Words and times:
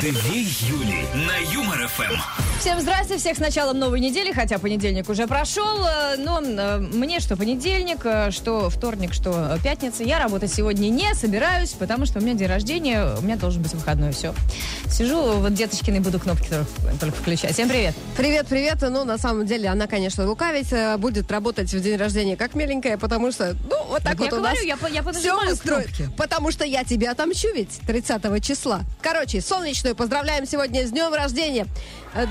Две 0.00 0.42
Юли 0.42 1.08
на 1.26 1.38
Юмор 1.52 1.88
ФМ. 1.88 2.47
Всем 2.58 2.80
здрасте, 2.80 3.18
всех 3.18 3.36
с 3.36 3.40
началом 3.40 3.78
новой 3.78 4.00
недели, 4.00 4.32
хотя 4.32 4.58
понедельник 4.58 5.08
уже 5.08 5.28
прошел, 5.28 5.84
э, 5.86 6.16
но 6.18 6.40
э, 6.42 6.78
мне 6.78 7.20
что 7.20 7.36
понедельник, 7.36 8.00
э, 8.02 8.32
что 8.32 8.68
вторник, 8.68 9.14
что 9.14 9.56
пятница, 9.62 10.02
я 10.02 10.18
работать 10.18 10.52
сегодня 10.52 10.88
не 10.88 11.14
собираюсь, 11.14 11.70
потому 11.70 12.04
что 12.04 12.18
у 12.18 12.22
меня 12.22 12.34
день 12.34 12.48
рождения, 12.48 13.14
у 13.16 13.22
меня 13.22 13.36
должен 13.36 13.62
быть 13.62 13.72
выходной, 13.74 14.10
все. 14.10 14.34
Сижу, 14.90 15.34
вот 15.34 15.54
деточкиной 15.54 16.00
буду 16.00 16.18
кнопки 16.18 16.48
только, 16.48 16.66
только 16.98 17.16
включать. 17.18 17.52
Всем 17.52 17.68
привет. 17.68 17.94
Привет, 18.16 18.48
привет. 18.48 18.78
Ну, 18.80 19.04
на 19.04 19.18
самом 19.18 19.46
деле, 19.46 19.68
она, 19.68 19.86
конечно, 19.86 20.26
лукавить 20.26 20.98
будет 20.98 21.30
работать 21.30 21.72
в 21.72 21.80
день 21.80 21.96
рождения 21.96 22.36
как 22.36 22.56
миленькая, 22.56 22.98
потому 22.98 23.30
что, 23.30 23.54
ну, 23.70 23.84
вот 23.84 24.02
так 24.02 24.12
Так 24.12 24.18
вот 24.18 24.32
я 24.32 24.34
у 24.34 24.40
говорю, 24.40 24.54
нас 24.56 24.64
я 24.64 24.88
я 24.88 25.02
все 25.12 25.52
устроено. 25.52 25.84
кнопки. 25.84 26.10
Потому 26.16 26.50
что 26.50 26.64
я 26.64 26.82
тебя 26.82 27.12
отомщу 27.12 27.54
ведь 27.54 27.78
30 27.86 28.42
числа. 28.42 28.80
Короче, 29.00 29.40
солнечную 29.40 29.94
поздравляем 29.94 30.44
сегодня 30.44 30.84
с 30.84 30.90
днем 30.90 31.14
рождения. 31.14 31.66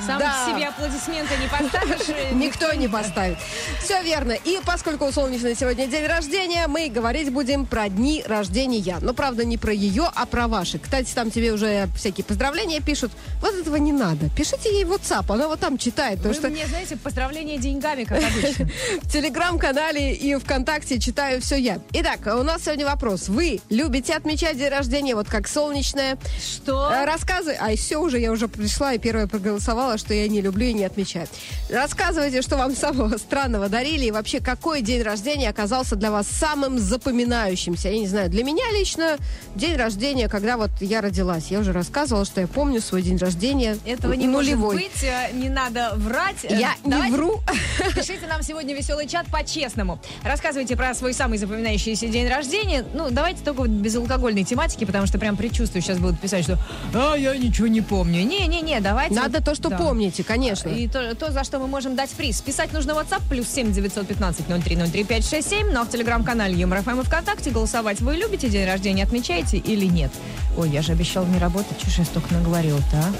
Сам 0.05 0.19
да. 0.19 0.45
себе 0.45 0.67
аплодисменты 0.67 1.33
не 1.37 1.47
поставишь. 1.47 2.31
Никто 2.33 2.73
не 2.73 2.87
поставит. 2.87 3.37
Все 3.81 4.01
верно. 4.03 4.33
И 4.33 4.59
поскольку 4.65 5.05
у 5.05 5.11
Солнечной 5.11 5.55
сегодня 5.55 5.87
день 5.87 6.05
рождения, 6.05 6.67
мы 6.67 6.89
говорить 6.89 7.31
будем 7.31 7.65
про 7.65 7.89
дни 7.89 8.23
рождения. 8.27 8.97
Но, 9.01 9.13
правда, 9.13 9.45
не 9.45 9.57
про 9.57 9.71
ее, 9.71 10.09
а 10.13 10.25
про 10.25 10.47
ваши. 10.47 10.79
Кстати, 10.79 11.13
там 11.13 11.31
тебе 11.31 11.53
уже 11.53 11.87
всякие 11.95 12.25
поздравления 12.25 12.81
пишут. 12.81 13.11
Вот 13.41 13.53
этого 13.53 13.75
не 13.77 13.93
надо. 13.93 14.29
Пишите 14.35 14.73
ей 14.73 14.83
в 14.83 14.91
WhatsApp, 14.91 15.25
она 15.33 15.47
вот 15.47 15.59
там 15.59 15.77
читает. 15.77 16.19
Вы 16.19 16.33
что 16.33 16.49
мне, 16.49 16.65
знаете, 16.67 16.97
поздравления 16.97 17.57
деньгами, 17.57 18.03
как 18.03 18.17
обычно. 18.23 18.69
в 19.01 19.09
Телеграм-канале 19.09 20.13
и 20.13 20.35
ВКонтакте 20.35 20.99
читаю 20.99 21.41
все 21.41 21.55
я. 21.55 21.79
Итак, 21.93 22.19
у 22.25 22.43
нас 22.43 22.63
сегодня 22.63 22.85
вопрос. 22.85 23.29
Вы 23.29 23.61
любите 23.69 24.13
отмечать 24.13 24.57
день 24.57 24.69
рождения, 24.69 25.15
вот 25.15 25.27
как 25.27 25.47
солнечное? 25.47 26.17
Что? 26.41 26.91
Э, 26.91 27.05
Рассказывай. 27.05 27.57
А 27.59 27.75
все 27.75 27.97
уже, 27.97 28.19
я 28.19 28.31
уже 28.31 28.47
пришла 28.47 28.93
и 28.93 28.97
первая 28.97 29.27
проголосовала, 29.27 29.66
что 29.97 30.13
я 30.13 30.27
не 30.27 30.41
люблю 30.41 30.65
и 30.67 30.73
не 30.73 30.85
отмечаю. 30.85 31.27
Рассказывайте, 31.69 32.41
что 32.41 32.57
вам 32.57 32.75
самого 32.75 33.17
странного 33.17 33.69
дарили 33.69 34.05
и 34.05 34.11
вообще 34.11 34.39
какой 34.39 34.81
день 34.81 35.01
рождения 35.01 35.49
оказался 35.49 35.95
для 35.95 36.11
вас 36.11 36.27
самым 36.27 36.79
запоминающимся. 36.79 37.89
Я 37.89 37.99
не 37.99 38.07
знаю, 38.07 38.29
для 38.29 38.43
меня 38.43 38.63
лично 38.71 39.17
день 39.55 39.75
рождения, 39.75 40.29
когда 40.29 40.57
вот 40.57 40.71
я 40.79 41.01
родилась. 41.01 41.47
Я 41.49 41.59
уже 41.59 41.73
рассказывала, 41.73 42.25
что 42.25 42.41
я 42.41 42.47
помню 42.47 42.81
свой 42.81 43.01
день 43.01 43.17
рождения. 43.17 43.77
Этого 43.85 44.13
не 44.13 44.27
нулевой. 44.27 44.75
может 44.75 44.91
быть, 44.91 45.03
э, 45.03 45.31
не 45.33 45.49
надо 45.49 45.93
врать. 45.95 46.43
Э, 46.43 46.57
Я 46.57 46.75
не 46.83 46.91
давайте 46.91 47.15
вру. 47.15 47.39
Пишите 47.95 48.27
нам 48.27 48.41
сегодня 48.43 48.75
веселый 48.75 49.07
чат 49.07 49.27
по-честному. 49.27 49.99
Рассказывайте 50.23 50.75
про 50.75 50.93
свой 50.93 51.13
самый 51.13 51.37
запоминающийся 51.37 52.07
день 52.07 52.27
рождения. 52.29 52.85
Ну, 52.93 53.09
давайте 53.11 53.43
только 53.43 53.63
без 53.67 53.95
алкогольной 53.95 54.43
тематики, 54.43 54.85
потому 54.85 55.07
что 55.07 55.17
прям 55.19 55.35
предчувствую, 55.35 55.81
сейчас 55.81 55.97
будут 55.97 56.19
писать, 56.19 56.43
что 56.43 56.57
«А, 56.93 57.15
я 57.15 57.35
ничего 57.35 57.67
не 57.67 57.81
помню». 57.81 58.23
Не-не-не, 58.23 58.79
давайте. 58.79 59.15
Надо 59.15 59.43
то, 59.43 59.55
что 59.57 59.69
да. 59.69 59.77
помните, 59.77 60.23
конечно. 60.23 60.69
И 60.69 60.87
то, 60.87 61.15
то, 61.15 61.31
за 61.31 61.43
что 61.43 61.59
мы 61.59 61.67
можем 61.67 61.95
дать 61.95 62.11
приз. 62.11 62.41
Писать 62.41 62.73
нужно 62.73 62.93
в 62.93 62.97
WhatsApp 62.99 63.23
плюс 63.27 63.47
7 63.47 63.73
915 63.73 64.47
0303 64.47 65.03
567, 65.03 65.71
ну 65.71 65.81
а 65.81 65.83
в 65.83 65.89
телеграм-канале 65.89 66.55
Юмор 66.55 66.83
ФМ 66.83 67.01
и 67.01 67.03
ВКонтакте 67.03 67.49
голосовать. 67.49 67.99
Вы 67.99 68.15
любите 68.15 68.49
день 68.49 68.67
рождения, 68.67 69.03
отмечаете 69.03 69.57
или 69.57 69.85
нет? 69.85 70.11
Ой, 70.57 70.69
я 70.69 70.81
же 70.81 70.91
обещал 70.91 71.25
не 71.25 71.39
работать, 71.39 71.77
чушь 71.79 71.97
я 71.97 72.05
столько 72.05 72.33
наговорил-то, 72.33 72.97
а? 72.97 73.13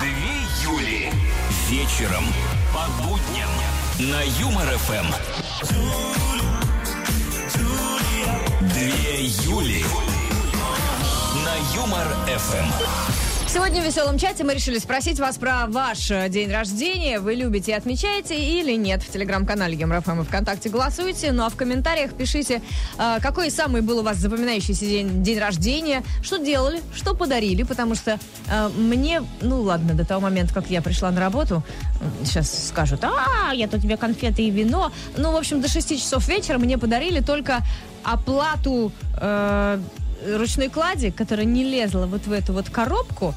Две 0.00 0.10
Юли. 0.64 1.10
Вечером 1.70 2.24
по 2.74 2.86
будням 3.04 3.50
на 3.98 4.22
Юмор 4.40 4.66
ФМ. 4.66 5.06
Две 8.74 9.24
Юли 9.24 9.84
на 11.44 11.76
Юмор 11.76 12.06
ФМ. 12.26 13.25
Сегодня 13.56 13.80
в 13.80 13.86
веселом 13.86 14.18
чате 14.18 14.44
мы 14.44 14.52
решили 14.52 14.76
спросить 14.76 15.18
вас 15.18 15.38
про 15.38 15.64
ваш 15.66 16.10
э, 16.10 16.28
день 16.28 16.52
рождения. 16.52 17.18
Вы 17.18 17.36
любите 17.36 17.72
и 17.72 17.74
отмечаете 17.74 18.38
или 18.38 18.76
нет? 18.76 19.02
В 19.02 19.10
телеграм-канале 19.10 19.74
Юмор 19.74 20.02
ФМ 20.02 20.20
и 20.20 20.24
ВКонтакте 20.24 20.68
голосуйте. 20.68 21.32
Ну 21.32 21.42
а 21.42 21.48
в 21.48 21.56
комментариях 21.56 22.12
пишите, 22.12 22.60
э, 22.98 23.16
какой 23.22 23.50
самый 23.50 23.80
был 23.80 24.00
у 24.00 24.02
вас 24.02 24.18
запоминающийся 24.18 24.84
день, 24.84 25.22
день 25.22 25.38
рождения, 25.38 26.02
что 26.22 26.36
делали, 26.36 26.82
что 26.94 27.14
подарили, 27.14 27.62
потому 27.62 27.94
что 27.94 28.18
э, 28.46 28.68
мне, 28.76 29.22
ну 29.40 29.62
ладно, 29.62 29.94
до 29.94 30.04
того 30.04 30.20
момента, 30.20 30.52
как 30.52 30.68
я 30.68 30.82
пришла 30.82 31.10
на 31.10 31.18
работу, 31.18 31.62
сейчас 32.24 32.68
скажут, 32.68 33.04
а, 33.04 33.54
я 33.54 33.68
тут 33.68 33.80
тебе 33.80 33.96
конфеты 33.96 34.42
и 34.42 34.50
вино. 34.50 34.92
Ну, 35.16 35.32
в 35.32 35.36
общем, 35.36 35.62
до 35.62 35.68
6 35.68 35.98
часов 35.98 36.28
вечера 36.28 36.58
мне 36.58 36.76
подарили 36.76 37.20
только 37.20 37.64
оплату 38.04 38.92
э, 39.18 39.78
ручной 40.36 40.68
клади, 40.68 41.10
которая 41.10 41.46
не 41.46 41.64
лезла 41.64 42.06
вот 42.06 42.26
в 42.26 42.32
эту 42.32 42.52
вот 42.52 42.70
коробку, 42.70 43.34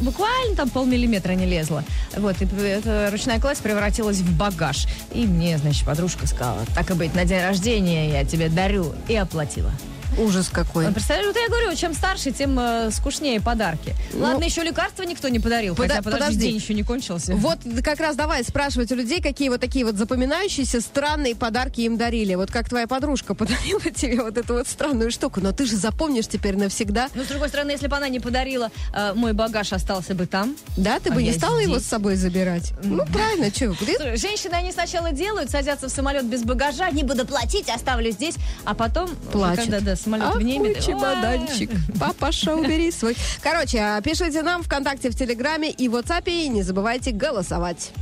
буквально 0.00 0.56
там 0.56 0.70
полмиллиметра 0.70 1.32
не 1.32 1.46
лезла. 1.46 1.84
Вот, 2.16 2.40
и 2.40 2.44
эта 2.44 3.08
ручная 3.10 3.40
кладь 3.40 3.58
превратилась 3.58 4.18
в 4.18 4.36
багаж. 4.36 4.86
И 5.12 5.26
мне, 5.26 5.58
значит, 5.58 5.84
подружка 5.84 6.26
сказала, 6.26 6.60
так 6.74 6.90
и 6.90 6.94
быть, 6.94 7.14
на 7.14 7.24
день 7.24 7.42
рождения 7.42 8.10
я 8.10 8.24
тебе 8.24 8.48
дарю. 8.48 8.94
И 9.08 9.16
оплатила. 9.16 9.72
Ужас 10.18 10.48
какой. 10.50 10.86
Ну, 10.86 10.92
Представляешь, 10.92 11.28
вот 11.28 11.36
я 11.36 11.48
говорю, 11.48 11.74
чем 11.76 11.94
старше, 11.94 12.30
тем 12.32 12.58
э, 12.58 12.90
скучнее 12.90 13.40
подарки. 13.40 13.94
Ладно, 14.14 14.44
еще 14.44 14.62
лекарства 14.62 15.02
никто 15.04 15.28
не 15.28 15.38
подарил, 15.38 15.74
Пода- 15.74 15.88
хотя, 15.96 16.02
подожди, 16.02 16.24
подожди. 16.24 16.40
день 16.48 16.56
еще 16.56 16.74
не 16.74 16.82
кончился. 16.82 17.34
Вот 17.36 17.58
как 17.84 18.00
раз 18.00 18.16
давай 18.16 18.44
спрашивать 18.44 18.90
у 18.92 18.94
людей, 18.94 19.20
какие 19.22 19.48
вот 19.48 19.60
такие 19.60 19.84
вот 19.84 19.96
запоминающиеся 19.96 20.80
странные 20.80 21.34
подарки 21.34 21.80
им 21.82 21.96
дарили. 21.96 22.34
Вот 22.34 22.50
как 22.50 22.68
твоя 22.68 22.86
подружка 22.86 23.34
подарила 23.40 23.80
тебе 23.94 24.20
вот 24.22 24.36
эту 24.36 24.54
вот 24.54 24.68
странную 24.68 25.10
штуку, 25.10 25.40
но 25.40 25.52
ты 25.52 25.66
же 25.66 25.76
запомнишь 25.76 26.26
теперь 26.26 26.56
навсегда. 26.56 27.08
Но, 27.14 27.24
с 27.24 27.26
другой 27.28 27.48
стороны, 27.48 27.70
если 27.70 27.86
бы 27.86 27.96
она 27.96 28.08
не 28.08 28.20
подарила, 28.20 28.70
э, 28.94 29.12
мой 29.14 29.32
багаж 29.32 29.72
остался 29.72 30.14
бы 30.14 30.26
там. 30.26 30.56
Да, 30.76 30.98
ты 31.00 31.10
А 31.10 31.12
бы 31.14 31.22
не 31.22 31.32
стала 31.32 31.58
его 31.58 31.74
здесь. 31.76 31.86
с 31.86 31.88
собой 31.90 32.16
забирать. 32.16 32.72
Ну, 32.82 33.04
правильно, 33.06 33.50
что? 33.50 33.74
Слушай, 33.74 34.16
Женщины, 34.16 34.54
они 34.54 34.72
сначала 34.72 35.12
делают, 35.12 35.50
садятся 35.50 35.88
в 35.88 35.90
самолет 35.90 36.24
без 36.26 36.42
багажа, 36.42 36.90
не 36.90 37.02
буду 37.04 37.26
платить, 37.26 37.68
оставлю 37.68 38.10
здесь, 38.10 38.34
а 38.64 38.74
потом, 38.74 39.08
Плачут. 39.32 39.64
когда 39.64 39.80
да, 39.80 39.96
самолет 40.00 40.26
Ах, 40.28 40.36
внемет, 40.36 40.76
мой 40.76 40.82
чемоданчик. 40.82 41.70
Папаша, 41.98 42.54
убери 42.54 42.90
свой. 42.90 43.16
Короче, 43.42 44.00
пишите 44.02 44.42
нам 44.42 44.62
ВКонтакте, 44.62 45.10
в 45.10 45.14
Телеграме 45.14 45.70
и 45.70 45.88
в 45.88 45.96
WhatsApp. 45.96 46.24
И 46.26 46.48
не 46.48 46.62
забывайте 46.62 47.12
голосовать. 47.12 47.92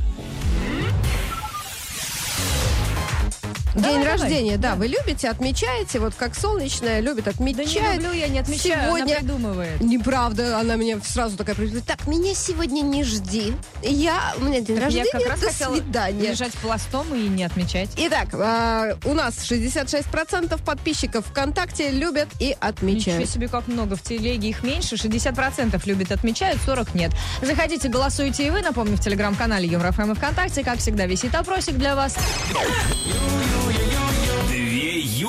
Давай, 3.75 3.91
День 3.93 4.03
давай. 4.03 4.17
рождения, 4.19 4.57
да, 4.57 4.75
вы 4.75 4.87
любите, 4.87 5.29
отмечаете, 5.29 5.99
вот 5.99 6.15
как 6.15 6.35
солнечная 6.35 6.99
любит 7.01 7.25
Да 7.25 7.31
отмечать. 7.31 7.73
не 7.75 7.93
люблю 7.95 8.11
я, 8.13 8.27
не 8.27 8.39
отмечаю, 8.39 8.87
Сегодня 8.87 9.11
она 9.13 9.19
придумывает. 9.19 9.81
Неправда, 9.81 10.59
она 10.59 10.75
меня 10.75 10.99
сразу 11.03 11.37
такая 11.37 11.55
говорит, 11.55 11.83
так, 11.85 12.07
меня 12.07 12.33
сегодня 12.33 12.81
не 12.81 13.03
жди. 13.03 13.53
Я, 13.83 14.33
у 14.37 14.43
меня 14.43 14.61
день 14.61 14.75
Так 14.77 14.85
рождения, 14.85 15.09
я 15.13 15.19
как 15.19 15.29
раз 15.29 15.39
до 15.39 15.51
свидания. 15.51 16.29
лежать 16.31 16.53
пластом 16.53 17.13
и 17.13 17.27
не 17.27 17.43
отмечать. 17.43 17.89
Итак, 17.97 18.29
а, 18.33 18.97
у 19.05 19.13
нас 19.13 19.35
66% 19.49 20.63
подписчиков 20.63 21.25
ВКонтакте 21.27 21.91
любят 21.91 22.27
и 22.39 22.45
Ничего 22.49 22.57
отмечают. 22.61 23.29
себе, 23.29 23.47
как 23.47 23.67
много. 23.67 23.95
В 23.95 24.01
телеге 24.01 24.49
их 24.49 24.63
меньше. 24.63 24.95
60% 24.95 25.81
любят, 25.85 26.11
отмечают, 26.11 26.59
40 26.65 26.95
нет. 26.95 27.11
Заходите, 27.41 27.87
голосуйте 27.89 28.47
и 28.47 28.49
вы. 28.49 28.61
Напомню, 28.61 28.97
в 28.97 29.01
телеграм-канале 29.01 29.67
Юмор-ФМ 29.67 30.11
и 30.11 30.15
ВКонтакте, 30.15 30.63
как 30.63 30.79
всегда, 30.79 31.05
висит 31.05 31.35
опросик 31.35 31.75
для 31.75 31.95
вас. 31.95 32.15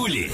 Юли 0.00 0.30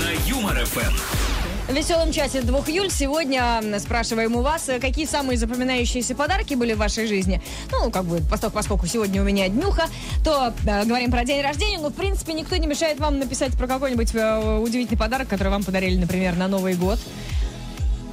на 0.00 0.28
Юмор 0.28 0.64
ФМ. 0.64 1.72
В 1.72 1.74
веселом 1.74 2.12
чате 2.12 2.42
2 2.42 2.58
июль 2.68 2.92
сегодня 2.92 3.60
спрашиваем 3.80 4.36
у 4.36 4.42
вас, 4.42 4.68
э, 4.68 4.78
какие 4.78 5.04
самые 5.04 5.36
запоминающиеся 5.36 6.14
подарки 6.14 6.54
были 6.54 6.74
в 6.74 6.78
вашей 6.78 7.08
жизни. 7.08 7.42
Ну, 7.72 7.90
как 7.90 8.04
бы, 8.04 8.22
поскольку, 8.30 8.54
поскольку 8.54 8.86
сегодня 8.86 9.20
у 9.20 9.24
меня 9.24 9.48
днюха, 9.48 9.86
то 10.22 10.54
э, 10.64 10.84
говорим 10.84 11.10
про 11.10 11.24
день 11.24 11.42
рождения, 11.42 11.78
но, 11.80 11.88
в 11.88 11.94
принципе, 11.94 12.34
никто 12.34 12.56
не 12.56 12.68
мешает 12.68 13.00
вам 13.00 13.18
написать 13.18 13.58
про 13.58 13.66
какой-нибудь 13.66 14.14
э, 14.14 14.58
удивительный 14.58 14.96
подарок, 14.96 15.26
который 15.26 15.48
вам 15.48 15.64
подарили, 15.64 15.98
например, 15.98 16.36
на 16.36 16.46
Новый 16.46 16.74
год. 16.74 17.00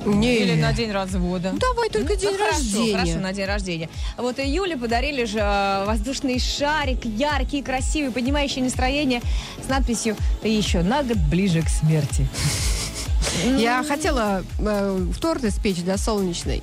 Не. 0.05 0.35
Или 0.37 0.59
на 0.61 0.73
день 0.73 0.91
развода. 0.91 1.53
Давай 1.59 1.89
только 1.89 2.13
Ну, 2.13 2.19
день 2.19 2.37
хорошо, 2.37 2.57
рождения. 2.57 2.93
Хорошо, 2.93 3.19
на 3.19 3.33
день 3.33 3.45
рождения. 3.45 3.89
Вот 4.17 4.39
и 4.39 4.47
Юле 4.47 4.77
подарили 4.77 5.25
же 5.25 5.39
э, 5.39 5.85
воздушный 5.85 6.39
шарик, 6.39 7.05
яркий, 7.05 7.61
красивый, 7.61 8.11
поднимающий 8.11 8.61
настроение, 8.61 9.21
с 9.63 9.69
надписью 9.69 10.15
«Ты 10.41 10.49
еще 10.49 10.81
на 10.81 11.03
год 11.03 11.17
ближе 11.17 11.61
к 11.61 11.69
смерти». 11.69 12.27
Я 13.57 13.83
хотела 13.83 14.43
э, 14.59 15.07
торт 15.19 15.43
испечь 15.43 15.77
для 15.77 15.97
солнечной. 15.97 16.61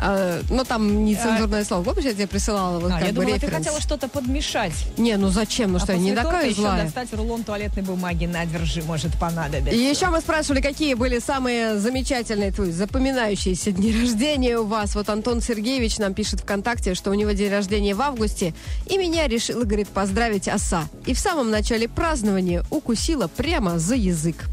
А, 0.00 0.40
но 0.50 0.64
там 0.64 1.04
нецензурное 1.04 1.64
слово. 1.64 1.82
Помнишь, 1.82 2.04
я 2.04 2.12
тебе 2.14 2.26
присылала 2.26 2.78
вот 2.78 2.90
А, 2.92 2.98
как 2.98 3.02
я 3.02 3.08
бы 3.08 3.14
думала, 3.22 3.34
ты 3.34 3.46
референс? 3.46 3.66
хотела 3.66 3.80
что-то 3.80 4.08
подмешать. 4.08 4.72
Не, 4.96 5.16
ну 5.16 5.28
зачем? 5.28 5.72
Ну 5.72 5.78
а 5.78 5.80
что, 5.80 5.92
я 5.92 5.98
не 5.98 6.14
такая 6.14 6.46
еще 6.48 6.60
злая. 6.60 6.84
достать 6.84 7.12
рулон 7.14 7.42
туалетной 7.44 7.82
бумаги 7.82 8.26
на 8.26 8.46
держи 8.46 8.82
может 8.82 9.18
понадобиться. 9.18 9.74
И 9.74 9.78
еще 9.78 10.06
мы 10.06 10.20
спрашивали, 10.20 10.60
какие 10.60 10.94
были 10.94 11.18
самые 11.18 11.78
замечательные, 11.78 12.52
твои 12.52 12.70
запоминающиеся 12.70 13.72
дни 13.72 13.92
рождения 13.92 14.58
у 14.58 14.66
вас. 14.66 14.94
Вот 14.94 15.08
Антон 15.08 15.40
Сергеевич 15.40 15.98
нам 15.98 16.14
пишет 16.14 16.40
ВКонтакте, 16.40 16.94
что 16.94 17.10
у 17.10 17.14
него 17.14 17.32
день 17.32 17.50
рождения 17.50 17.94
в 17.94 18.00
августе, 18.02 18.54
и 18.86 18.98
меня 18.98 19.26
решила, 19.26 19.64
говорит, 19.64 19.88
поздравить 19.88 20.48
оса. 20.48 20.84
И 21.06 21.14
в 21.14 21.18
самом 21.18 21.50
начале 21.50 21.88
празднования 21.88 22.62
укусила 22.70 23.26
прямо 23.28 23.78
за 23.78 23.96
язык. 23.96 24.44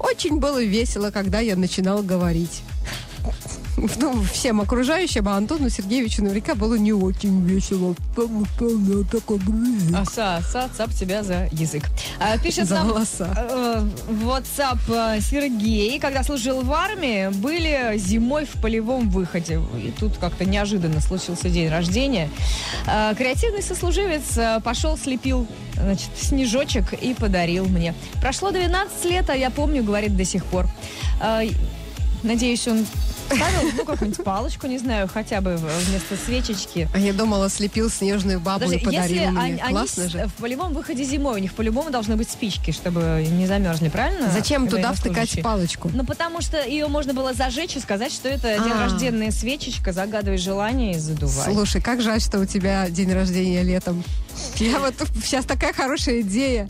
Очень 0.00 0.38
было 0.40 0.62
весело, 0.62 1.10
когда 1.10 1.40
я 1.40 1.56
начинал 1.56 2.02
говорить. 2.02 2.62
Ну, 4.00 4.22
всем 4.24 4.60
окружающим, 4.60 5.28
а 5.28 5.36
Антону 5.36 5.68
Сергеевичу 5.68 6.22
наверняка 6.22 6.54
было 6.54 6.74
не 6.74 6.92
очень 6.92 7.44
весело. 7.46 7.94
Я 8.16 9.04
такой... 9.10 9.38
Оса, 9.94 10.36
оса, 10.36 10.68
цап 10.76 10.92
тебя 10.94 11.22
за 11.22 11.48
язык. 11.52 11.84
А, 12.18 12.36
пишет 12.38 12.68
За 12.68 12.76
нам 12.76 12.88
волоса. 12.88 13.28
э, 13.36 13.84
WhatsApp 14.24 14.78
э, 15.16 15.20
Сергей, 15.20 15.98
когда 15.98 16.22
служил 16.22 16.62
в 16.62 16.72
армии, 16.72 17.28
были 17.28 17.96
зимой 17.98 18.44
в 18.44 18.60
полевом 18.60 19.10
выходе. 19.10 19.60
И 19.76 19.92
тут 19.98 20.18
как-то 20.18 20.44
неожиданно 20.44 21.00
случился 21.00 21.48
день 21.48 21.68
рождения. 21.68 22.30
Э, 22.86 23.14
Креативный 23.16 23.62
сослуживец 23.62 24.36
э, 24.36 24.60
пошел, 24.62 24.96
слепил 24.98 25.46
значит, 25.74 26.10
снежочек 26.16 26.92
и 26.92 27.14
подарил 27.14 27.66
мне. 27.66 27.94
Прошло 28.20 28.50
12 28.50 29.04
лет, 29.06 29.30
а 29.30 29.36
я 29.36 29.50
помню, 29.50 29.82
говорит 29.82 30.16
до 30.16 30.24
сих 30.24 30.44
пор. 30.44 30.66
Э, 31.22 31.42
Надеюсь, 32.22 32.68
он 32.68 32.84
ставил 33.34 33.70
ну, 33.76 33.84
какую-нибудь 33.84 34.24
палочку, 34.24 34.66
не 34.66 34.78
знаю, 34.78 35.08
хотя 35.12 35.40
бы 35.40 35.56
вместо 35.56 36.16
свечечки. 36.24 36.88
А 36.92 36.98
я 36.98 37.12
думала, 37.12 37.48
слепил 37.48 37.90
снежную 37.90 38.40
бабу 38.40 38.64
Подожди, 38.64 38.82
и 38.82 38.84
подарил 38.84 39.16
если 39.16 39.26
мне. 39.30 39.40
они, 39.40 39.60
они 39.60 39.72
Классно 39.72 40.04
с- 40.04 40.08
же. 40.12 40.26
в 40.26 40.34
полевом 40.40 40.72
выходе 40.72 41.04
зимой, 41.04 41.34
у 41.34 41.38
них 41.38 41.52
по-любому 41.54 41.90
должны 41.90 42.16
быть 42.16 42.30
спички, 42.30 42.70
чтобы 42.70 43.26
не 43.30 43.46
замерзли, 43.46 43.88
правильно? 43.88 44.30
Зачем 44.30 44.68
туда 44.68 44.92
втыкать 44.92 45.40
палочку? 45.42 45.90
Ну, 45.92 46.04
потому 46.04 46.40
что 46.40 46.62
ее 46.64 46.88
можно 46.88 47.14
было 47.14 47.32
зажечь 47.34 47.76
и 47.76 47.80
сказать, 47.80 48.12
что 48.12 48.28
это 48.28 48.58
день 48.58 48.72
А. 48.72 48.84
рожденная 48.84 49.30
свечечка, 49.30 49.92
загадывай 49.92 50.38
желание 50.38 50.92
и 50.92 50.98
задувай. 50.98 51.52
Слушай, 51.52 51.80
как 51.80 52.00
жаль, 52.02 52.20
что 52.20 52.38
у 52.40 52.46
тебя 52.46 52.88
день 52.90 53.12
рождения 53.12 53.62
летом. 53.62 54.02
Я 54.56 54.78
вот 54.78 54.94
сейчас 55.22 55.44
такая 55.44 55.72
хорошая 55.72 56.20
идея. 56.20 56.68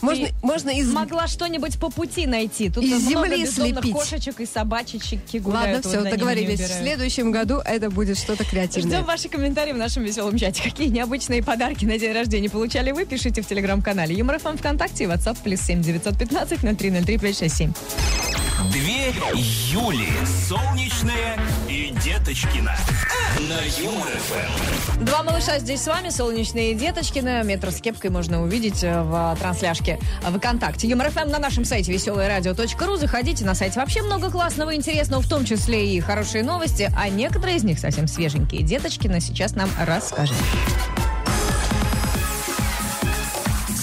Можно, 0.00 0.26
Ты 0.26 0.34
можно 0.42 0.70
из... 0.70 0.90
Могла 0.92 1.26
что-нибудь 1.26 1.78
по 1.78 1.90
пути 1.90 2.26
найти. 2.26 2.70
Тут 2.70 2.84
Из 2.84 3.02
земли 3.08 3.46
слепить. 3.46 3.92
кошечек 3.92 4.40
и 4.40 4.46
собачечки 4.46 5.20
Ладно, 5.36 5.40
гуляют. 5.42 5.84
вот 5.84 5.92
все, 5.92 6.02
не 6.04 6.10
договорились. 6.10 6.60
В 6.60 6.78
следующем 6.80 7.32
году 7.32 7.58
это 7.64 7.90
будет 7.90 8.18
что-то 8.18 8.44
креативное. 8.44 8.90
Ждем 8.98 9.04
ваши 9.04 9.28
комментарии 9.28 9.72
в 9.72 9.76
нашем 9.78 10.04
веселом 10.04 10.38
чате. 10.38 10.62
Какие 10.62 10.88
необычные 10.88 11.42
подарки 11.42 11.84
на 11.84 11.98
день 11.98 12.12
рождения 12.12 12.48
получали 12.50 12.92
вы? 12.92 13.04
Пишите 13.06 13.42
в 13.42 13.46
телеграм-канале 13.46 14.14
Юмор 14.14 14.38
ФМ 14.38 14.56
ВКонтакте 14.56 15.04
и 15.04 15.06
WhatsApp 15.06 15.36
плюс 15.42 15.60
7 15.60 15.82
915 15.82 16.60
0303 16.78 17.18
567. 17.18 17.72
Две 18.70 19.08
Юли. 19.70 20.08
Солнечная 20.48 21.38
и 21.68 21.92
Деточкина. 22.04 22.74
На 23.48 23.60
Юмор 23.82 24.08
ФМ. 24.08 25.04
Два 25.04 25.22
малыша 25.22 25.58
здесь 25.58 25.82
с 25.82 25.86
вами, 25.88 26.10
солнечные 26.10 26.74
деточкины. 26.74 27.42
Метр 27.44 27.72
с 27.72 27.80
кепкой 27.80 28.10
можно 28.10 28.42
увидеть 28.42 28.84
э, 28.84 29.02
в 29.02 29.36
трансляшке 29.40 29.98
ВКонтакте. 30.22 30.86
Юмор 30.86 31.10
ФМ 31.10 31.30
на 31.30 31.38
нашем 31.38 31.64
сайте 31.64 31.92
веселое 31.92 32.28
Заходите 32.98 33.44
на 33.44 33.54
сайт. 33.54 33.74
Вообще 33.74 34.02
много 34.02 34.30
классного 34.30 34.70
и 34.70 34.76
интересного, 34.76 35.22
в 35.22 35.28
том 35.28 35.44
числе 35.44 35.94
и 35.96 36.00
хорошие 36.00 36.44
новости, 36.44 36.92
а 36.96 37.08
некоторые 37.08 37.56
из 37.56 37.64
них 37.64 37.78
совсем 37.80 38.06
свеженькие. 38.06 38.62
Деточкина 38.62 39.20
сейчас 39.20 39.56
нам 39.56 39.70
расскажет. 39.86 40.36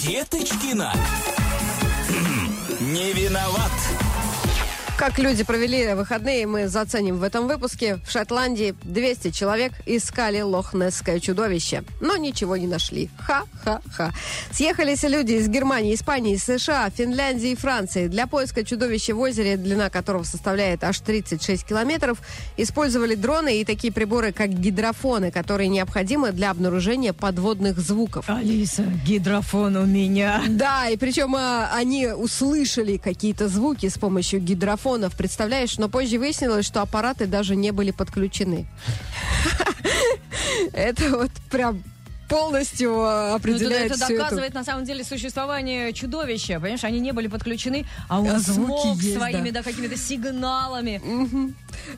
Деточкина. 0.04 0.94
М, 2.10 2.94
Не 2.94 3.12
виноват. 3.14 3.72
Как 5.00 5.18
люди 5.18 5.46
провели 5.46 5.94
выходные, 5.94 6.46
мы 6.46 6.68
заценим 6.68 7.20
в 7.20 7.24
этом 7.24 7.48
выпуске. 7.48 8.00
В 8.06 8.12
Шотландии 8.12 8.76
200 8.84 9.32
человек 9.32 9.72
искали 9.86 10.42
лохнесское 10.42 11.22
чудовище, 11.22 11.86
но 12.02 12.18
ничего 12.18 12.58
не 12.58 12.68
нашли. 12.68 13.10
Ха-ха-ха. 13.18 14.12
Съехались 14.52 15.04
люди 15.04 15.36
из 15.36 15.48
Германии, 15.48 15.96
Испании, 15.96 16.36
США, 16.36 16.90
Финляндии 16.90 17.52
и 17.52 17.56
Франции. 17.56 18.08
Для 18.08 18.28
поиска 18.28 18.66
чудовища 18.66 19.16
в 19.16 19.22
озере, 19.22 19.56
длина 19.56 19.90
которого 19.90 20.24
составляет 20.24 20.84
аж 20.84 21.00
36 21.00 21.66
километров, 21.66 22.18
использовали 22.58 23.16
дроны 23.16 23.62
и 23.62 23.64
такие 23.64 23.94
приборы, 23.94 24.34
как 24.34 24.50
гидрофоны, 24.50 25.32
которые 25.32 25.70
необходимы 25.70 26.34
для 26.34 26.52
обнаружения 26.52 27.14
подводных 27.14 27.80
звуков. 27.80 28.26
Алиса, 28.30 28.84
гидрофон 29.06 29.78
у 29.78 29.86
меня. 29.86 30.44
Да, 30.50 30.90
и 30.90 30.98
причем 30.98 31.38
а, 31.38 31.72
они 31.74 32.08
услышали 32.08 32.98
какие-то 32.98 33.48
звуки 33.48 33.88
с 33.88 33.98
помощью 33.98 34.42
гидрофонов, 34.90 35.16
представляешь? 35.16 35.78
Но 35.78 35.90
позже 35.90 36.18
выяснилось, 36.18 36.66
что 36.66 36.82
аппараты 36.82 37.28
даже 37.28 37.56
не 37.56 37.72
были 37.72 37.92
подключены. 37.92 38.68
Это 40.74 41.10
вот 41.18 41.32
прям 41.52 41.84
полностью 42.30 42.94
а, 43.04 43.22
Ну, 43.22 43.26
это, 43.28 43.36
определяет 43.36 43.86
это 43.92 43.96
всю 44.06 44.14
эту- 44.14 44.18
доказывает 44.24 44.54
на 44.54 44.64
самом 44.64 44.86
деле 44.86 45.04
существование 45.04 45.92
чудовища. 45.94 46.60
Понимаешь, 46.60 46.84
они 46.84 47.00
не 47.00 47.12
были 47.12 47.28
подключены, 47.28 47.86
а 48.08 48.20
он 48.22 48.30
А 48.30 48.40
смог 48.40 48.96
есть, 49.02 49.16
своими 49.18 49.50
да. 49.50 49.60
да, 49.60 49.64
какими-то 49.64 49.98
сигналами. 49.98 51.02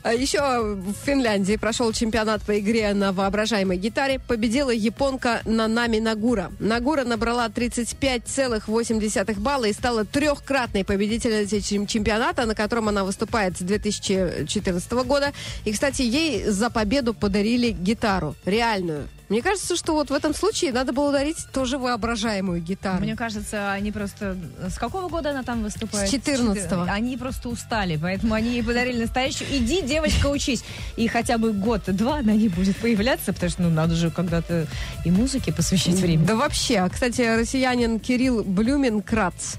А 0.02 0.12
Еще 0.14 0.40
в 0.40 0.94
Финляндии 1.04 1.56
прошел 1.56 1.92
чемпионат 1.92 2.42
по 2.42 2.58
игре 2.58 2.92
на 2.94 3.12
воображаемой 3.12 3.76
гитаре. 3.76 4.18
Победила 4.18 4.70
японка 4.70 5.42
Нанами 5.44 5.98
Нагура. 5.98 6.50
Нагура 6.58 7.04
набрала 7.04 7.48
35,8 7.48 9.38
балла 9.38 9.66
и 9.66 9.72
стала 9.72 10.04
трехкратной 10.04 10.84
победительницей 10.84 11.60
чемпионата, 11.86 12.46
на 12.46 12.54
котором 12.54 12.88
она 12.88 13.04
выступает 13.04 13.56
с 13.58 13.60
2014 13.60 14.92
года. 15.04 15.32
И, 15.64 15.72
кстати, 15.72 16.02
ей 16.02 16.44
за 16.44 16.70
победу 16.70 17.12
подарили 17.14 17.70
гитару. 17.70 18.34
Реальную. 18.44 19.08
Мне 19.32 19.40
кажется, 19.40 19.76
что 19.76 19.94
вот 19.94 20.10
в 20.10 20.12
этом 20.12 20.34
случае 20.34 20.72
надо 20.72 20.92
было 20.92 21.10
дарить 21.10 21.46
тоже 21.54 21.78
воображаемую 21.78 22.60
гитару. 22.60 23.02
Мне 23.02 23.16
кажется, 23.16 23.72
они 23.72 23.90
просто... 23.90 24.36
С 24.68 24.74
какого 24.74 25.08
года 25.08 25.30
она 25.30 25.42
там 25.42 25.62
выступает? 25.62 26.10
С 26.10 26.12
14-го. 26.12 26.82
Они 26.92 27.16
просто 27.16 27.48
устали, 27.48 27.98
поэтому 28.00 28.34
они 28.34 28.50
ей 28.50 28.62
подарили 28.62 29.00
настоящую. 29.00 29.48
Иди, 29.50 29.80
девочка, 29.80 30.26
учись. 30.26 30.62
И 30.96 31.08
хотя 31.08 31.38
бы 31.38 31.54
год-два 31.54 32.18
она 32.18 32.34
не 32.34 32.50
будет 32.50 32.76
появляться, 32.76 33.32
потому 33.32 33.50
что 33.50 33.62
ну, 33.62 33.70
надо 33.70 33.94
же 33.94 34.10
когда-то 34.10 34.66
и 35.06 35.10
музыке 35.10 35.50
посвящать 35.50 35.94
время. 35.94 36.26
Да 36.26 36.36
вообще. 36.36 36.80
А, 36.80 36.90
Кстати, 36.90 37.22
россиянин 37.22 38.00
Кирилл 38.00 38.44
Блюменкрац 38.44 39.56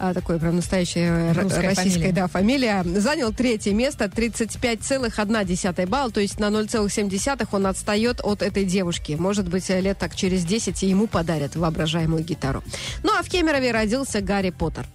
а, 0.00 0.14
такой 0.14 0.38
прям 0.38 0.56
настоящая 0.56 1.32
Русская 1.34 1.60
российская 1.60 2.00
фамилия. 2.00 2.12
Да, 2.12 2.26
фамилия, 2.26 2.82
занял 2.84 3.32
третье 3.34 3.74
место, 3.74 4.06
35,1 4.06 5.86
балл, 5.86 6.10
то 6.10 6.20
есть 6.20 6.40
на 6.40 6.46
0,7 6.46 7.48
он 7.52 7.66
отстает 7.66 8.20
от 8.22 8.40
этой 8.40 8.64
девушки. 8.64 9.16
Может 9.18 9.48
быть, 9.48 9.68
лет 9.68 9.98
так 9.98 10.16
через 10.16 10.44
10 10.44 10.82
и 10.82 10.86
ему 10.86 11.06
подарят 11.06 11.54
воображаемую 11.54 12.24
гитару. 12.24 12.64
Ну 13.02 13.12
а 13.14 13.22
в 13.22 13.28
Кемерове 13.28 13.72
родился 13.72 14.22
Гарри 14.22 14.50
Поттер. 14.50 14.86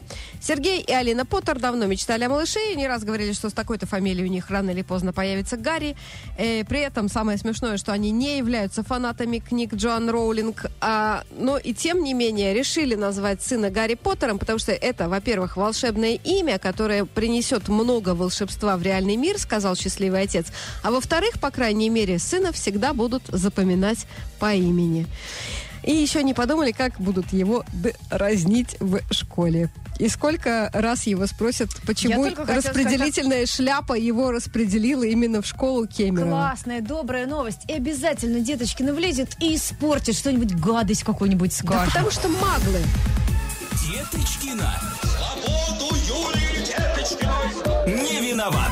Сергей 0.48 0.82
и 0.82 0.94
Алина 0.94 1.26
Поттер 1.26 1.58
давно 1.58 1.88
мечтали 1.88 2.26
о 2.26 2.30
малыше 2.30 2.60
и 2.72 2.76
не 2.76 2.88
раз 2.88 3.04
говорили, 3.04 3.34
что 3.34 3.50
с 3.50 3.54
такой-то 3.54 3.88
фамилией 3.88 4.28
у 4.28 4.32
них 4.32 4.52
рано 4.52 4.70
или 4.70 4.84
поздно 4.84 5.12
появится 5.12 5.58
Гарри. 5.58 5.96
Э, 6.38 6.64
при 6.64 6.82
этом 6.82 7.10
самое 7.10 7.40
смешное, 7.40 7.78
что 7.78 7.94
они 7.94 8.12
не 8.12 8.38
являются 8.38 8.84
фанатами 8.84 9.40
книг 9.40 9.74
Джоан 9.74 10.08
Роулинг, 10.08 10.68
а, 10.82 11.24
но 11.32 11.58
и 11.58 11.74
тем 11.74 12.04
не 12.04 12.14
менее 12.14 12.54
решили 12.54 12.94
назвать 12.94 13.42
сына 13.42 13.72
Гарри 13.72 13.96
Поттером, 13.96 14.38
потому 14.38 14.60
что 14.60 14.72
это, 14.72 15.10
во-первых, 15.10 15.58
волшебное 15.58 16.20
имя, 16.24 16.60
которое 16.60 17.06
принесет 17.06 17.68
много 17.68 18.14
волшебства 18.14 18.78
в 18.78 18.84
реальный 18.84 19.16
мир, 19.16 19.40
сказал 19.40 19.76
счастливый 19.76 20.22
отец, 20.22 20.46
а 20.84 20.92
во-вторых, 20.92 21.40
по 21.42 21.50
крайней 21.50 21.90
мере, 21.90 22.20
сына 22.20 22.52
всегда 22.52 22.94
будут 22.94 23.24
запоминать 23.30 24.06
по 24.38 24.54
имени. 24.54 25.08
И 25.86 25.94
еще 25.94 26.24
не 26.24 26.34
подумали, 26.34 26.72
как 26.72 27.00
будут 27.00 27.32
его 27.32 27.64
разнить 28.10 28.76
в 28.80 29.02
школе. 29.14 29.70
И 30.00 30.10
сколько 30.10 30.70
раз 30.74 31.04
его 31.04 31.26
спросят, 31.28 31.70
почему 31.86 32.26
распределительная 32.36 33.46
шляпа 33.46 33.94
его 33.94 34.32
распределила 34.32 35.04
именно 35.04 35.42
в 35.42 35.46
школу 35.46 35.86
Кемерово. 35.88 36.30
Классная, 36.32 36.82
добрая 36.82 37.28
новость. 37.28 37.62
И 37.70 37.74
обязательно 37.74 38.40
деточкина 38.40 38.94
влезет 38.94 39.42
и 39.42 39.56
испортит 39.56 40.16
что-нибудь, 40.16 40.56
гадость 40.56 41.04
какую-нибудь 41.04 41.52
Да 41.64 41.68
скажет. 41.68 41.94
потому 41.94 42.12
что 42.12 42.28
маглы. 42.30 42.80
Деточкина. 43.88 44.74
Свободу 45.04 45.96
Юлии 45.96 46.66
Деточкиной. 46.66 47.96
Не 48.04 48.32
виноват. 48.32 48.72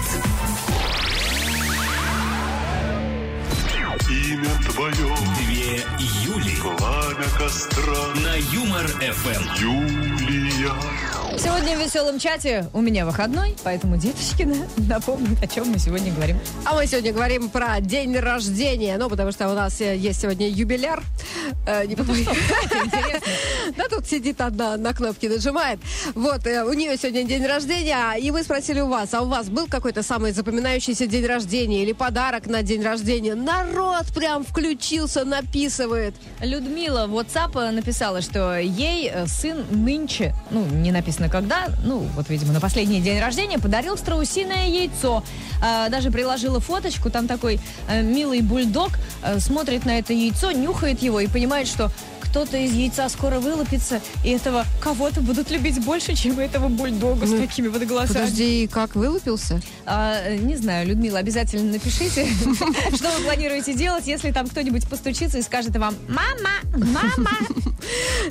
Имя 4.33 4.49
твое, 4.71 5.15
Две 5.45 5.83
Юли. 6.23 6.55
пламя 6.59 7.27
костра, 7.37 7.83
На 8.23 8.33
Юмор 8.51 8.87
ФМ. 8.87 9.61
Юлия. 9.61 10.73
Сегодня 11.37 11.75
в 11.77 11.81
веселом 11.81 12.19
чате 12.19 12.67
у 12.73 12.81
меня 12.81 13.05
выходной, 13.05 13.55
поэтому 13.63 13.97
деточкина 13.97 14.55
напомнит, 14.77 15.41
о 15.41 15.47
чем 15.47 15.67
мы 15.69 15.77
сегодня 15.79 16.11
говорим. 16.13 16.39
А 16.63 16.73
мы 16.75 16.85
сегодня 16.87 17.11
говорим 17.11 17.49
про 17.49 17.79
день 17.81 18.15
рождения. 18.17 18.97
Ну, 18.97 19.09
потому 19.09 19.31
что 19.31 19.49
у 19.49 19.53
нас 19.53 19.81
э, 19.81 19.95
есть 19.97 20.21
сегодня 20.21 20.47
юбиляр. 20.47 21.01
Э, 21.67 21.85
не 21.85 21.95
потому- 21.95 22.17
Интересно. 22.19 23.19
Да 23.77 23.87
тут 23.89 24.05
сидит 24.07 24.41
одна 24.41 24.77
на 24.77 24.93
кнопке 24.93 25.27
нажимает. 25.29 25.79
Вот, 26.13 26.45
э, 26.45 26.63
у 26.63 26.73
нее 26.73 26.95
сегодня 26.97 27.23
день 27.23 27.45
рождения, 27.45 28.13
и 28.13 28.29
мы 28.31 28.43
спросили 28.43 28.79
у 28.81 28.87
вас, 28.87 29.13
а 29.13 29.21
у 29.21 29.27
вас 29.27 29.49
был 29.49 29.67
какой-то 29.67 30.03
самый 30.03 30.31
запоминающийся 30.33 31.07
день 31.07 31.25
рождения 31.25 31.81
или 31.83 31.93
подарок 31.93 32.45
на 32.45 32.61
день 32.61 32.83
рождения? 32.83 33.33
Народ 33.35 34.05
прям 34.23 34.45
включился, 34.45 35.25
написывает. 35.25 36.15
Людмила 36.39 37.07
в 37.07 37.19
WhatsApp 37.19 37.71
написала, 37.71 38.21
что 38.21 38.57
ей 38.57 39.11
э, 39.13 39.27
сын 39.27 39.65
нынче, 39.69 40.33
ну, 40.49 40.63
не 40.63 40.93
написано 40.93 41.27
когда, 41.27 41.65
ну, 41.83 42.07
вот, 42.15 42.29
видимо, 42.29 42.53
на 42.53 42.61
последний 42.61 43.01
день 43.01 43.19
рождения 43.19 43.59
подарил 43.59 43.97
страусиное 43.97 44.67
яйцо. 44.69 45.25
А, 45.61 45.89
даже 45.89 46.09
приложила 46.09 46.61
фоточку, 46.61 47.09
там 47.09 47.27
такой 47.27 47.59
э, 47.89 48.01
милый 48.01 48.39
бульдог 48.39 48.91
э, 49.23 49.39
смотрит 49.39 49.85
на 49.85 49.99
это 49.99 50.13
яйцо, 50.13 50.51
нюхает 50.51 51.01
его 51.01 51.19
и 51.19 51.27
понимает, 51.27 51.67
что 51.67 51.91
кто-то 52.33 52.57
из 52.57 52.73
яйца 52.73 53.09
скоро 53.09 53.39
вылупится, 53.39 54.01
и 54.23 54.31
этого 54.31 54.65
кого-то 54.81 55.21
будут 55.21 55.51
любить 55.51 55.79
больше, 55.85 56.15
чем 56.15 56.39
этого 56.39 56.67
бульдога 56.67 57.27
с 57.27 57.29
Ну, 57.29 57.37
такими 57.37 57.67
вот 57.67 57.83
глазами. 57.83 58.25
Подожди, 58.25 58.67
как 58.73 58.95
вылупился? 58.95 59.61
А, 59.85 60.35
не 60.35 60.55
знаю, 60.55 60.87
Людмила, 60.87 61.19
обязательно 61.19 61.73
напишите, 61.73 62.25
что 62.95 63.11
вы 63.11 63.23
планируете 63.23 63.75
делать, 63.75 64.07
если 64.07 64.31
там 64.31 64.47
кто-нибудь 64.47 64.89
постучится 64.89 65.37
и 65.37 65.43
скажет 65.43 65.77
вам 65.77 65.93
«Мама! 66.07 66.49
Мама!» 66.75 67.37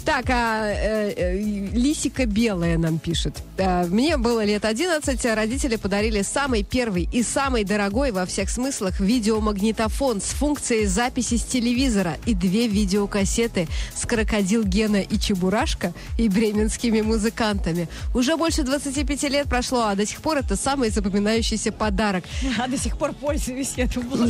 Так, 0.04 0.24
а 0.30 0.66
э, 0.66 1.12
э, 1.16 1.38
Лисика 1.72 2.26
Белая 2.26 2.78
нам 2.78 2.98
пишет. 2.98 3.42
Э, 3.58 3.84
Мне 3.86 4.16
было 4.16 4.44
лет 4.44 4.64
11, 4.64 5.26
а 5.26 5.34
родители 5.34 5.76
подарили 5.76 6.22
самый 6.22 6.62
первый 6.62 7.08
и 7.12 7.22
самый 7.22 7.64
дорогой 7.64 8.10
во 8.10 8.26
всех 8.26 8.50
смыслах 8.50 9.00
видеомагнитофон 9.00 10.20
с 10.20 10.26
функцией 10.26 10.86
записи 10.86 11.36
с 11.36 11.44
телевизора 11.44 12.16
и 12.26 12.34
две 12.34 12.66
видеокассеты 12.66 13.68
с 13.94 14.06
крокодил 14.06 14.64
Гена 14.64 15.02
и 15.02 15.18
Чебурашка 15.18 15.92
и 16.18 16.28
бременскими 16.28 17.00
музыкантами. 17.02 17.88
Уже 18.14 18.36
больше 18.36 18.62
25 18.62 19.22
лет 19.24 19.48
прошло, 19.48 19.82
а 19.88 19.94
до 19.94 20.06
сих 20.06 20.20
пор 20.22 20.38
это 20.38 20.56
самый 20.56 20.90
запоминающийся 20.90 21.70
подарок. 21.72 22.24
А 22.58 22.66
до 22.66 22.78
сих 22.78 22.96
пор 22.98 23.12
пользуюсь, 23.12 23.72
я 23.76 23.86
думала. 23.86 24.26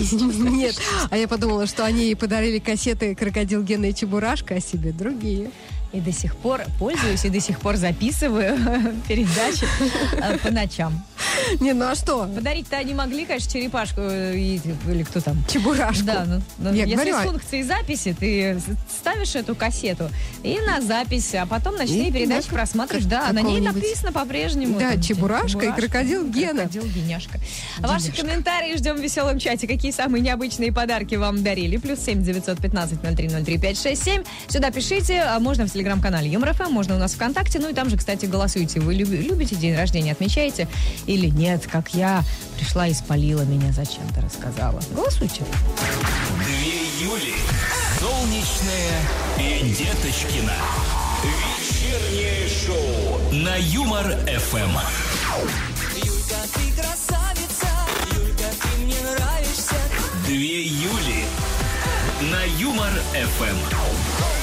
Нет, 0.50 0.76
а 1.10 1.16
я 1.16 1.28
подумала, 1.28 1.66
что 1.66 1.84
они 1.84 2.14
подарили 2.14 2.58
кассеты 2.58 3.14
«Крокодил 3.14 3.62
Гена 3.62 3.86
и 3.86 3.94
Чебурашка», 3.94 4.56
а 4.56 4.60
себе 4.60 4.92
другие. 4.92 5.51
И 5.92 6.00
до 6.00 6.10
сих 6.10 6.34
пор 6.36 6.62
пользуюсь, 6.78 7.22
и 7.26 7.28
до 7.28 7.38
сих 7.38 7.60
пор 7.60 7.76
записываю 7.76 8.56
передачи 9.08 9.66
э, 10.16 10.38
по 10.38 10.50
ночам. 10.50 11.04
Не, 11.60 11.74
ну 11.74 11.84
а 11.86 11.94
что? 11.94 12.24
Подарить-то 12.34 12.78
они 12.78 12.94
могли, 12.94 13.26
конечно, 13.26 13.50
черепашку 13.52 14.00
э, 14.00 14.34
и- 14.36 14.60
или 14.88 15.02
кто 15.02 15.20
там. 15.20 15.44
Чебурашку. 15.52 16.04
Да, 16.04 16.24
ну, 16.26 16.40
ну, 16.58 16.72
Я 16.72 16.84
если 16.84 16.94
говорю, 16.94 17.12
с 17.14 17.18
а- 17.18 17.22
функцией 17.24 17.62
записи, 17.64 18.16
ты 18.18 18.58
ставишь 18.90 19.34
эту 19.34 19.54
кассету 19.54 20.08
и 20.42 20.58
на 20.66 20.80
запись, 20.80 21.34
а 21.34 21.44
потом 21.44 21.76
ночные 21.76 22.08
И 22.08 22.12
передачи 22.12 22.46
на 22.48 22.54
просматриваешь. 22.54 23.04
Да, 23.06 23.30
на 23.32 23.42
ней 23.42 23.60
написано 23.60 24.12
по-прежнему. 24.12 24.78
Да, 24.80 24.92
там, 24.92 25.02
Чебурашка 25.02 25.66
и 25.66 25.72
крокодил 25.72 26.26
Гена. 26.26 26.60
Крокодил 26.62 26.84
Геняшка. 26.86 27.38
Ваши 27.80 28.12
комментарии 28.12 28.76
ждем 28.78 28.96
в 28.96 29.00
веселом 29.00 29.38
чате. 29.38 29.66
Какие 29.68 29.92
самые 29.92 30.22
необычные 30.22 30.72
подарки 30.72 31.16
вам 31.16 31.42
дарили? 31.42 31.76
Плюс 31.76 32.00
семь 32.00 32.22
девятьсот 32.22 32.58
пятнадцать 32.62 33.02
ноль 33.02 33.14
три 33.14 33.28
ноль 33.28 33.44
три 33.44 33.58
пять 33.58 33.78
шесть 33.78 34.04
семь. 34.04 34.22
Сюда 34.48 34.70
пишите. 34.70 35.20
А 35.20 35.38
Можно 35.38 35.66
в 35.66 35.70
телеграм-канале 35.82 36.28
Юмор 36.28 36.54
ФМ, 36.54 36.70
можно 36.70 36.94
у 36.94 36.98
нас 36.98 37.14
ВКонтакте. 37.14 37.58
Ну 37.58 37.68
и 37.68 37.74
там 37.74 37.90
же, 37.90 37.96
кстати, 37.96 38.26
голосуйте. 38.26 38.78
Вы 38.80 38.94
люби- 38.94 39.16
любите 39.16 39.56
день 39.56 39.74
рождения, 39.74 40.12
отмечаете 40.12 40.68
или 41.06 41.26
нет? 41.26 41.66
Как 41.70 41.92
я 41.92 42.22
пришла 42.56 42.86
и 42.86 42.94
спалила 42.94 43.42
меня 43.42 43.72
зачем-то 43.72 44.20
рассказала. 44.20 44.80
Голосуйте. 44.92 45.42
Две 46.46 47.04
Юли. 47.04 47.34
Солнечная 47.98 49.00
и 49.40 49.70
Деточкина. 49.70 50.54
Вечернее 51.24 52.48
шоу 52.48 53.32
на 53.32 53.56
Юмор-ФМ. 53.56 54.78
Юлька, 55.96 56.36
ты 56.54 56.80
красавица, 56.80 57.68
Юлька, 58.14 58.44
ты 58.62 58.84
мне 58.84 58.96
нравишься. 59.00 59.74
Две 60.26 60.62
Юли 60.62 61.24
на 62.30 62.44
Юмор-ФМ. 62.60 64.41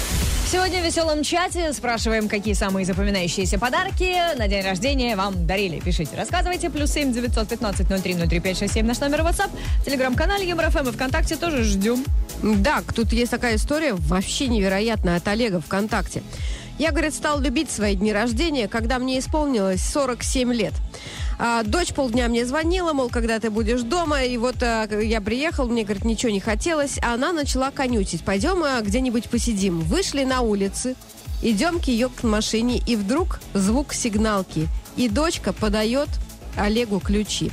Сегодня 0.52 0.82
в 0.82 0.84
веселом 0.84 1.22
чате 1.22 1.72
спрашиваем, 1.74 2.28
какие 2.28 2.56
самые 2.56 2.84
запоминающиеся 2.84 3.60
подарки 3.60 4.36
на 4.36 4.48
день 4.48 4.64
рождения 4.64 5.16
вам 5.16 5.46
дарили. 5.46 5.80
Пишите, 5.80 6.16
рассказывайте. 6.16 6.72
Плюс 6.72 6.92
семь 6.92 7.14
девятьсот 7.14 7.50
пятнадцать 7.50 7.88
ноль 7.88 8.02
три 8.02 8.16
ноль 8.16 8.28
три 8.28 8.40
пять 8.40 8.58
шесть 8.58 8.74
семь 8.74 8.88
наш 8.88 9.00
номер 9.00 9.22
WhatsApp. 9.22 9.52
Телеграм-канале 9.86 10.50
Юмор 10.50 10.72
ФМ 10.72 10.90
и 10.90 10.92
ВКонтакте 10.92 11.36
тоже 11.36 11.64
ждем. 11.64 12.04
Да, 12.42 12.82
тут 12.96 13.14
есть 13.14 13.30
такая 13.30 13.58
история 13.58 13.94
вообще 13.94 14.48
невероятная 14.48 15.18
от 15.18 15.28
Олега 15.28 15.62
ВКонтакте. 15.62 16.24
Я, 16.80 16.90
говорит, 16.90 17.14
стал 17.14 17.40
любить 17.40 17.70
свои 17.70 17.94
дни 17.96 18.12
рождения, 18.12 18.68
когда 18.68 18.98
мне 18.98 19.20
исполнилось 19.20 19.84
47 19.84 20.52
лет. 20.52 20.74
А, 21.42 21.64
дочь 21.64 21.94
полдня 21.94 22.28
мне 22.28 22.46
звонила, 22.46 22.92
мол, 22.92 23.10
когда 23.10 23.40
ты 23.40 23.50
будешь 23.50 23.82
дома, 23.82 24.24
и 24.24 24.36
вот 24.36 24.62
а, 24.62 24.88
я 25.02 25.22
приехал, 25.22 25.70
мне, 25.70 25.86
говорит, 25.86 26.04
ничего 26.04 26.34
не 26.34 26.42
хотелось, 26.42 27.00
а 27.02 27.14
она 27.14 27.32
начала 27.32 27.72
конючить. 27.72 28.26
Пойдем 28.26 28.62
а, 28.62 28.82
где-нибудь 28.82 29.30
посидим. 29.30 29.80
Вышли 29.80 30.26
на 30.26 30.42
улицы, 30.42 30.98
идем 31.42 31.80
к 31.80 31.86
ее 31.86 32.10
к 32.10 32.24
машине, 32.24 32.84
и 32.86 32.98
вдруг 32.98 33.40
звук 33.54 33.94
сигналки. 33.94 34.68
И 34.98 35.08
дочка 35.08 35.54
подает 35.54 36.10
Олегу 36.58 37.00
ключи. 37.00 37.52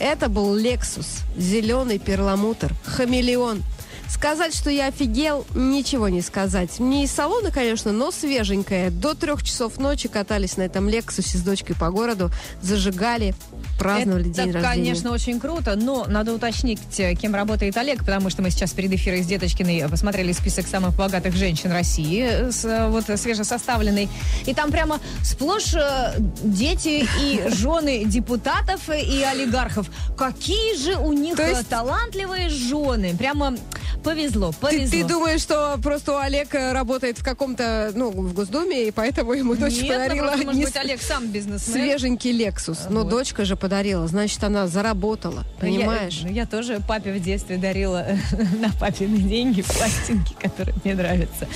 Это 0.00 0.28
был 0.28 0.58
Lexus, 0.58 1.22
зеленый 1.36 2.00
перламутр, 2.00 2.72
хамелеон. 2.84 3.62
Сказать, 4.08 4.54
что 4.54 4.70
я 4.70 4.86
офигел, 4.86 5.46
ничего 5.54 6.08
не 6.08 6.20
сказать. 6.20 6.78
Не 6.78 7.04
из 7.04 7.12
салона, 7.12 7.50
конечно, 7.50 7.92
но 7.92 8.10
свеженькая. 8.10 8.90
До 8.90 9.14
трех 9.14 9.42
часов 9.42 9.78
ночи 9.78 10.08
катались 10.08 10.56
на 10.56 10.62
этом 10.62 10.88
Лексусе 10.88 11.38
с 11.38 11.42
дочкой 11.42 11.76
по 11.76 11.90
городу, 11.90 12.30
зажигали, 12.62 13.34
праздновали 13.78 14.30
Это, 14.30 14.42
день 14.44 14.52
рождения. 14.52 14.74
конечно, 14.74 15.10
очень 15.12 15.40
круто, 15.40 15.74
но 15.76 16.04
надо 16.08 16.32
уточнить, 16.34 16.80
э, 16.98 17.14
кем 17.14 17.34
работает 17.34 17.76
Олег, 17.76 18.00
потому 18.00 18.30
что 18.30 18.42
мы 18.42 18.50
сейчас 18.50 18.72
перед 18.72 18.92
эфиром 18.92 19.22
с 19.22 19.26
Деточкиной 19.26 19.88
посмотрели 19.88 20.32
список 20.32 20.66
самых 20.66 20.94
богатых 20.96 21.34
женщин 21.34 21.72
России, 21.72 22.22
э, 22.24 22.50
с, 22.52 22.64
э, 22.64 22.88
вот 22.88 23.08
э, 23.10 23.16
свежесоставленный. 23.16 24.08
И 24.46 24.54
там 24.54 24.70
прямо 24.70 25.00
сплошь 25.22 25.74
э, 25.74 26.14
дети 26.42 27.06
и 27.22 27.48
жены 27.54 28.04
депутатов 28.04 28.88
э, 28.88 29.02
и 29.02 29.22
олигархов. 29.22 29.90
Какие 30.16 30.76
же 30.78 30.96
у 30.96 31.12
них 31.12 31.38
э, 31.38 31.50
есть- 31.50 31.68
талантливые 31.68 32.48
жены. 32.48 33.14
Прямо 33.18 33.56
повезло, 34.02 34.50
Ты, 34.52 34.58
повезло. 34.58 34.90
ты 34.90 35.04
думаешь, 35.04 35.40
что 35.40 35.78
просто 35.82 36.20
Олег 36.20 36.54
э, 36.54 36.72
работает 36.72 37.18
в 37.18 37.24
каком-то, 37.24 37.92
ну, 37.94 38.10
в 38.10 38.34
Госдуме, 38.34 38.88
и 38.88 38.90
поэтому 38.90 39.32
ему 39.32 39.54
дочь 39.54 39.74
Нет, 39.80 39.88
подарила 39.88 40.26
наоборот, 40.26 40.44
может 40.46 40.58
не 40.58 40.64
быть, 40.66 40.76
Олег 40.76 41.00
сам 41.02 41.26
бизнесмен. 41.28 41.72
свеженький 41.74 42.32
Лексус. 42.32 42.80
Но 42.90 43.00
Вот. 43.00 43.08
дочка 43.10 43.44
же 43.44 43.56
подарила, 43.64 44.06
значит, 44.06 44.44
она 44.44 44.66
заработала, 44.66 45.42
понимаешь? 45.58 46.20
Я, 46.24 46.28
я 46.42 46.46
тоже 46.46 46.82
папе 46.86 47.14
в 47.14 47.22
детстве 47.22 47.56
дарила 47.56 48.06
на 48.60 48.70
папины 48.78 49.16
деньги 49.20 49.62
пластинки, 49.62 50.34
которые 50.38 50.74
мне 50.84 50.94
нравятся. 50.94 51.48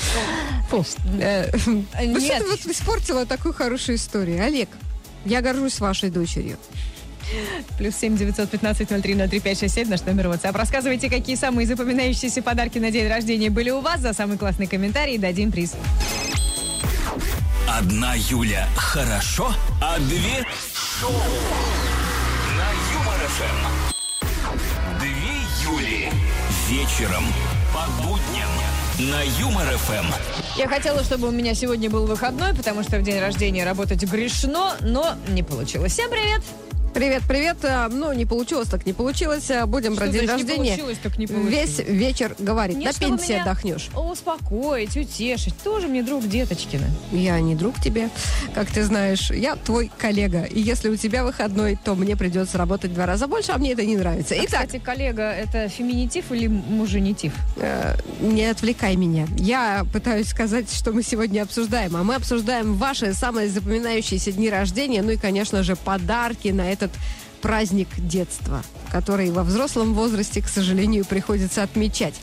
Фу. 0.70 0.86
Э, 1.20 1.50
Ну 1.66 1.84
что 1.92 2.18
Нет, 2.18 2.38
ты 2.38 2.48
вот 2.48 2.60
испортила 2.64 3.26
такую 3.26 3.52
хорошую 3.52 3.96
историю? 3.96 4.42
Олег, 4.42 4.70
я 5.26 5.42
горжусь 5.42 5.80
вашей 5.80 6.08
дочерью. 6.08 6.56
плюс 7.76 7.94
семь 7.94 8.16
девятьсот 8.16 8.48
пятнадцать 8.48 8.90
ноль 8.90 9.02
три 9.02 9.14
ноль 9.14 9.28
три 9.28 9.40
пять 9.40 9.58
шесть 9.60 9.74
семь 9.74 9.90
наш 9.90 10.00
номер 10.06 10.28
WhatsApp. 10.28 10.56
Рассказывайте, 10.56 11.10
какие 11.10 11.36
самые 11.36 11.66
запоминающиеся 11.66 12.40
подарки 12.40 12.78
на 12.78 12.90
день 12.90 13.06
рождения 13.06 13.50
были 13.50 13.68
у 13.68 13.80
вас. 13.82 14.00
За 14.00 14.14
самый 14.14 14.38
классный 14.38 14.66
комментарий 14.66 15.18
дадим 15.18 15.52
приз. 15.52 15.74
Одна 17.68 18.14
Юля 18.14 18.66
хорошо, 18.76 19.52
а 19.82 19.98
две 19.98 20.46
шоу 20.98 21.12
вечером 26.98 27.24
по 27.72 28.02
будням 28.02 29.10
на 29.10 29.22
Юмор-ФМ. 29.22 30.06
Я 30.56 30.68
хотела, 30.68 31.04
чтобы 31.04 31.28
у 31.28 31.30
меня 31.30 31.54
сегодня 31.54 31.88
был 31.88 32.06
выходной, 32.06 32.54
потому 32.54 32.82
что 32.82 32.98
в 32.98 33.02
день 33.02 33.20
рождения 33.20 33.64
работать 33.64 34.02
грешно, 34.02 34.76
но 34.80 35.14
не 35.28 35.42
получилось. 35.42 35.92
Всем 35.92 36.10
привет! 36.10 36.42
Привет, 36.94 37.22
привет. 37.28 37.58
А, 37.64 37.88
Ну, 37.88 38.12
не 38.12 38.24
получилось, 38.26 38.68
так 38.68 38.84
не 38.84 38.92
получилось. 38.92 39.48
А, 39.52 39.66
Будем 39.66 39.94
про 39.94 40.06
Что 40.06 40.14
день 40.14 40.24
значит, 40.26 40.46
не 40.46 40.52
рождения. 40.52 40.70
получилось, 40.70 40.98
так 41.00 41.18
не 41.18 41.26
получилось? 41.28 41.78
Весь 41.78 41.78
вечер 41.86 42.34
говорит. 42.40 42.76
Нет, 42.76 42.98
На 43.00 43.06
пенсии 43.06 43.32
меня 43.32 43.42
отдохнешь. 43.42 43.88
Успокоить, 43.94 44.96
утешить. 44.96 45.54
Тоже 45.62 45.86
мне 45.86 46.02
друг 46.02 46.26
Деточкина. 46.26 46.86
Я 47.12 47.38
не 47.40 47.54
друг 47.54 47.80
тебе, 47.80 48.08
как 48.54 48.68
ты 48.70 48.82
знаешь. 48.82 49.30
Я 49.30 49.54
твой 49.54 49.92
коллега. 49.96 50.42
И 50.42 50.60
если 50.60 50.88
у 50.88 50.96
тебя 50.96 51.22
выходной, 51.24 51.78
то 51.84 51.94
мне 51.94 52.16
придется 52.16 52.58
работать 52.58 52.92
два 52.94 53.06
раза 53.06 53.28
больше, 53.28 53.52
а 53.52 53.58
мне 53.58 53.72
это 53.74 53.84
не 53.84 53.96
нравится. 53.96 54.34
А, 54.34 54.38
Итак, 54.44 54.66
кстати, 54.66 54.82
коллега, 54.82 55.30
это 55.30 55.68
феминитив 55.68 56.32
или 56.32 56.48
муженитив? 56.48 57.32
э, 57.58 57.94
не 58.20 58.44
отвлекай 58.46 58.96
меня. 58.96 59.26
Я 59.36 59.84
пытаюсь 59.92 60.28
сказать, 60.28 60.72
что 60.72 60.90
мы 60.92 61.04
сегодня 61.04 61.42
обсуждаем. 61.42 61.94
А 61.96 62.02
мы 62.02 62.16
обсуждаем 62.16 62.74
ваши 62.74 63.12
самые 63.14 63.48
запоминающиеся 63.48 64.32
дни 64.32 64.50
рождения. 64.50 65.02
Ну 65.02 65.10
и, 65.12 65.16
конечно 65.16 65.62
же, 65.62 65.76
подарки 65.76 66.48
на 66.48 66.68
этот 66.78 66.92
праздник 67.40 67.88
детства, 67.98 68.62
который 68.90 69.30
во 69.30 69.42
взрослом 69.42 69.94
возрасте, 69.94 70.42
к 70.42 70.48
сожалению, 70.48 71.04
приходится 71.04 71.62
отмечать. 71.62 72.14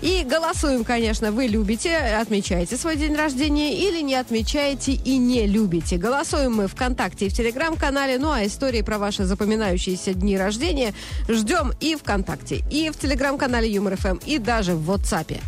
И 0.00 0.24
голосуем, 0.28 0.84
конечно, 0.84 1.30
вы 1.30 1.46
любите, 1.46 1.96
отмечаете 1.96 2.76
свой 2.76 2.96
день 2.96 3.14
рождения 3.14 3.76
или 3.76 4.00
не 4.00 4.14
отмечаете 4.14 4.92
и 4.92 5.18
не 5.18 5.46
любите. 5.46 5.96
Голосуем 5.96 6.54
мы 6.54 6.68
ВКонтакте 6.68 7.26
и 7.26 7.28
в 7.28 7.34
Телеграм-канале, 7.34 8.18
ну 8.18 8.30
а 8.30 8.46
истории 8.46 8.82
про 8.82 8.98
ваши 8.98 9.24
запоминающиеся 9.24 10.14
дни 10.14 10.36
рождения 10.36 10.94
ждем 11.28 11.72
и 11.80 11.94
ВКонтакте, 11.96 12.62
и 12.70 12.90
в 12.90 12.98
Телеграм-канале 12.98 13.70
Юмор 13.70 13.96
ФМ, 13.96 14.18
и 14.24 14.38
даже 14.38 14.74
в 14.74 14.90
WhatsApp. 14.90 15.40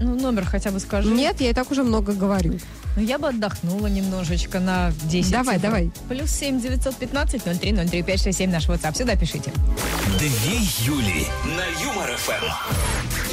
Ну, 0.00 0.14
номер 0.14 0.44
хотя 0.44 0.70
бы 0.70 0.78
скажи. 0.78 1.10
Нет, 1.10 1.40
я 1.40 1.50
и 1.50 1.52
так 1.52 1.70
уже 1.70 1.82
много 1.82 2.12
говорю. 2.12 2.58
Ну, 2.98 3.04
я 3.04 3.16
бы 3.16 3.28
отдохнула 3.28 3.86
немножечко 3.86 4.58
на 4.58 4.90
10 5.04 5.30
Давай, 5.30 5.54
цифр. 5.54 5.62
давай. 5.68 5.90
Плюс 6.08 6.32
7 6.32 6.60
915 6.60 7.44
03 7.44 7.72
03 7.72 8.02
567 8.02 8.50
наш 8.50 8.66
WhatsApp. 8.68 8.96
Сюда 8.98 9.14
пишите. 9.14 9.52
Две 10.18 10.56
Юли 10.84 11.24
на 11.44 11.64
Юмор 11.84 12.10
ФМ. 12.16 12.44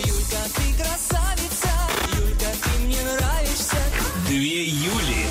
Юлька, 0.05 0.37
ты 0.55 0.83
красавица, 0.83 1.69
Юлька, 2.15 2.45
ты 2.63 2.85
мне 2.85 2.97
нравишься. 3.01 3.77
Две 4.27 4.65
Юли 4.65 5.25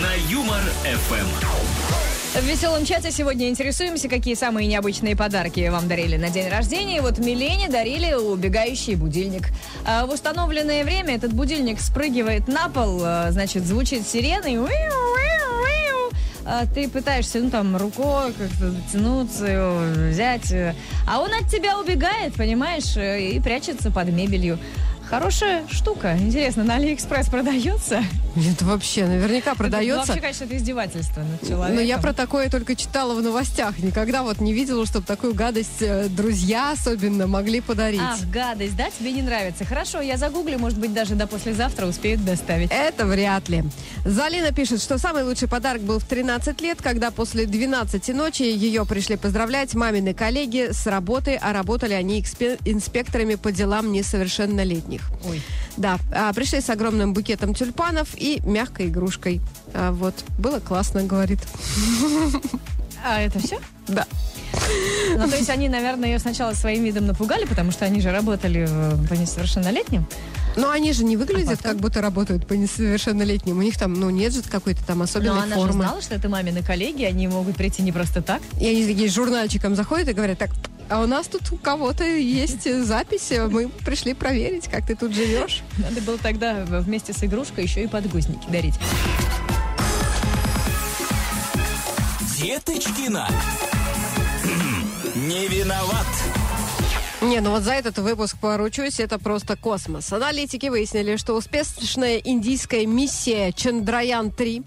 на 0.00 0.14
Юмор 0.30 0.62
ФМ. 1.08 2.13
В 2.34 2.44
веселом 2.44 2.84
чате 2.84 3.12
сегодня 3.12 3.48
интересуемся, 3.48 4.08
какие 4.08 4.34
самые 4.34 4.66
необычные 4.66 5.14
подарки 5.14 5.68
вам 5.68 5.86
дарили 5.86 6.16
на 6.16 6.30
день 6.30 6.48
рождения. 6.48 6.96
И 6.96 7.00
вот 7.00 7.18
Милене 7.18 7.68
дарили 7.68 8.12
убегающий 8.12 8.96
будильник. 8.96 9.50
А 9.86 10.04
в 10.04 10.10
установленное 10.10 10.82
время 10.82 11.14
этот 11.14 11.32
будильник 11.32 11.78
спрыгивает 11.78 12.48
на 12.48 12.68
пол, 12.68 13.00
а, 13.04 13.30
значит, 13.30 13.64
звучит 13.64 14.04
сирена 14.04 14.46
и... 14.46 14.58
ты 16.74 16.88
пытаешься, 16.88 17.38
ну, 17.38 17.50
там, 17.50 17.76
рукой 17.76 18.32
как-то 18.32 18.70
дотянуться, 18.70 19.46
его 19.46 19.78
взять. 20.10 20.52
А 21.08 21.20
он 21.20 21.32
от 21.32 21.48
тебя 21.48 21.78
убегает, 21.78 22.34
понимаешь, 22.34 22.96
э, 22.96 23.30
и 23.30 23.40
прячется 23.40 23.90
под 23.90 24.08
мебелью. 24.08 24.58
Хорошая 25.14 25.62
штука. 25.70 26.16
Интересно, 26.18 26.64
на 26.64 26.74
Алиэкспресс 26.74 27.28
продается? 27.28 28.02
Это 28.36 28.64
вообще 28.64 29.06
наверняка 29.06 29.50
Ну, 29.52 29.56
продается. 29.56 30.06
вообще, 30.08 30.20
конечно, 30.20 30.44
это 30.44 30.56
издевательство 30.56 31.20
над 31.20 31.40
человеком. 31.42 31.76
Но 31.76 31.80
я 31.80 31.98
про 31.98 32.12
такое 32.12 32.50
только 32.50 32.74
читала 32.74 33.14
в 33.14 33.22
новостях. 33.22 33.78
Никогда 33.78 34.24
вот 34.24 34.40
не 34.40 34.52
видела, 34.52 34.84
чтобы 34.86 35.06
такую 35.06 35.34
гадость 35.34 35.80
э, 35.80 36.08
друзья 36.08 36.72
особенно 36.72 37.28
могли 37.28 37.60
подарить. 37.60 38.00
Ах, 38.02 38.18
гадость, 38.32 38.76
да? 38.76 38.88
Тебе 38.90 39.12
не 39.12 39.22
нравится? 39.22 39.64
Хорошо, 39.64 40.00
я 40.00 40.16
загуглю, 40.16 40.58
может 40.58 40.80
быть, 40.80 40.92
даже 40.92 41.14
до 41.14 41.28
послезавтра 41.28 41.86
успеют 41.86 42.24
доставить. 42.24 42.70
Это 42.72 43.06
вряд 43.06 43.48
ли. 43.48 43.62
Залина 44.04 44.50
пишет, 44.50 44.82
что 44.82 44.98
самый 44.98 45.22
лучший 45.22 45.46
подарок 45.46 45.82
был 45.82 46.00
в 46.00 46.04
13 46.04 46.60
лет, 46.60 46.82
когда 46.82 47.12
после 47.12 47.46
12 47.46 48.08
ночи 48.08 48.42
ее 48.42 48.84
пришли 48.84 49.16
поздравлять 49.16 49.74
мамины 49.74 50.12
коллеги 50.12 50.72
с 50.72 50.88
работы, 50.88 51.38
а 51.40 51.52
работали 51.52 51.92
они 51.92 52.18
инспекторами 52.18 53.36
по 53.36 53.52
делам 53.52 53.92
несовершеннолетних. 53.92 55.03
Ой. 55.26 55.40
Да, 55.76 55.98
а, 56.12 56.32
пришли 56.32 56.60
с 56.60 56.70
огромным 56.70 57.14
букетом 57.14 57.54
тюльпанов 57.54 58.08
и 58.16 58.40
мягкой 58.44 58.86
игрушкой. 58.88 59.40
А, 59.72 59.90
вот, 59.92 60.14
было 60.38 60.60
классно, 60.60 61.02
говорит. 61.04 61.40
А 63.04 63.20
это 63.20 63.38
все? 63.38 63.58
Да. 63.88 64.06
Ну, 65.16 65.28
то 65.28 65.36
есть 65.36 65.50
они, 65.50 65.68
наверное, 65.68 66.10
ее 66.10 66.18
сначала 66.18 66.54
своим 66.54 66.84
видом 66.84 67.06
напугали, 67.06 67.44
потому 67.44 67.70
что 67.70 67.84
они 67.84 68.00
же 68.00 68.10
работали 68.10 68.66
по 69.08 69.14
несовершеннолетним. 69.14 70.06
Но 70.56 70.70
они 70.70 70.92
же 70.92 71.04
не 71.04 71.16
выглядят, 71.16 71.54
А 71.54 71.56
потом? 71.56 71.72
как 71.72 71.80
будто 71.80 72.00
работают 72.00 72.46
по 72.46 72.52
несовершеннолетним. 72.54 73.58
У 73.58 73.62
них 73.62 73.76
там, 73.76 73.92
ну, 73.94 74.08
нет 74.10 74.32
же 74.32 74.42
какой-то 74.42 74.84
там 74.86 74.98
Но 74.98 75.04
особенной 75.04 75.32
она 75.42 75.48
же 75.48 75.54
формы. 75.54 75.72
знала, 75.72 76.00
что 76.00 76.14
это 76.14 76.28
мамины 76.28 76.62
коллеги, 76.62 77.02
они 77.02 77.26
могут 77.26 77.56
прийти 77.56 77.82
не 77.82 77.90
просто 77.92 78.22
так. 78.22 78.40
И 78.60 78.66
они 78.66 78.86
такие 78.86 79.10
с 79.10 79.12
журнальчиком 79.14 79.74
заходят 79.74 80.08
и 80.08 80.12
говорят, 80.12 80.38
так, 80.38 80.50
а 80.88 81.02
у 81.02 81.06
нас 81.06 81.26
тут 81.26 81.52
у 81.52 81.56
кого-то 81.56 82.04
есть 82.04 82.70
запись, 82.84 83.32
э, 83.32 83.46
мы 83.48 83.68
пришли 83.68 84.14
проверить, 84.14 84.68
как 84.68 84.86
ты 84.86 84.96
тут 84.96 85.14
живешь. 85.14 85.62
Надо 85.78 86.00
было 86.00 86.18
тогда 86.18 86.64
вместе 86.64 87.12
с 87.12 87.22
игрушкой 87.24 87.64
еще 87.64 87.84
и 87.84 87.86
подгузники 87.86 88.46
дарить. 88.48 88.74
Деточкина. 92.38 93.28
Не 95.14 95.48
виноват. 95.48 96.06
Не, 97.22 97.40
ну 97.40 97.50
вот 97.52 97.62
за 97.62 97.72
этот 97.72 97.96
выпуск 97.98 98.36
поручусь, 98.38 99.00
это 99.00 99.18
просто 99.18 99.56
космос. 99.56 100.12
Аналитики 100.12 100.66
выяснили, 100.66 101.16
что 101.16 101.34
успешная 101.34 102.18
индийская 102.18 102.84
миссия 102.84 103.48
Чандраян-3 103.50 104.64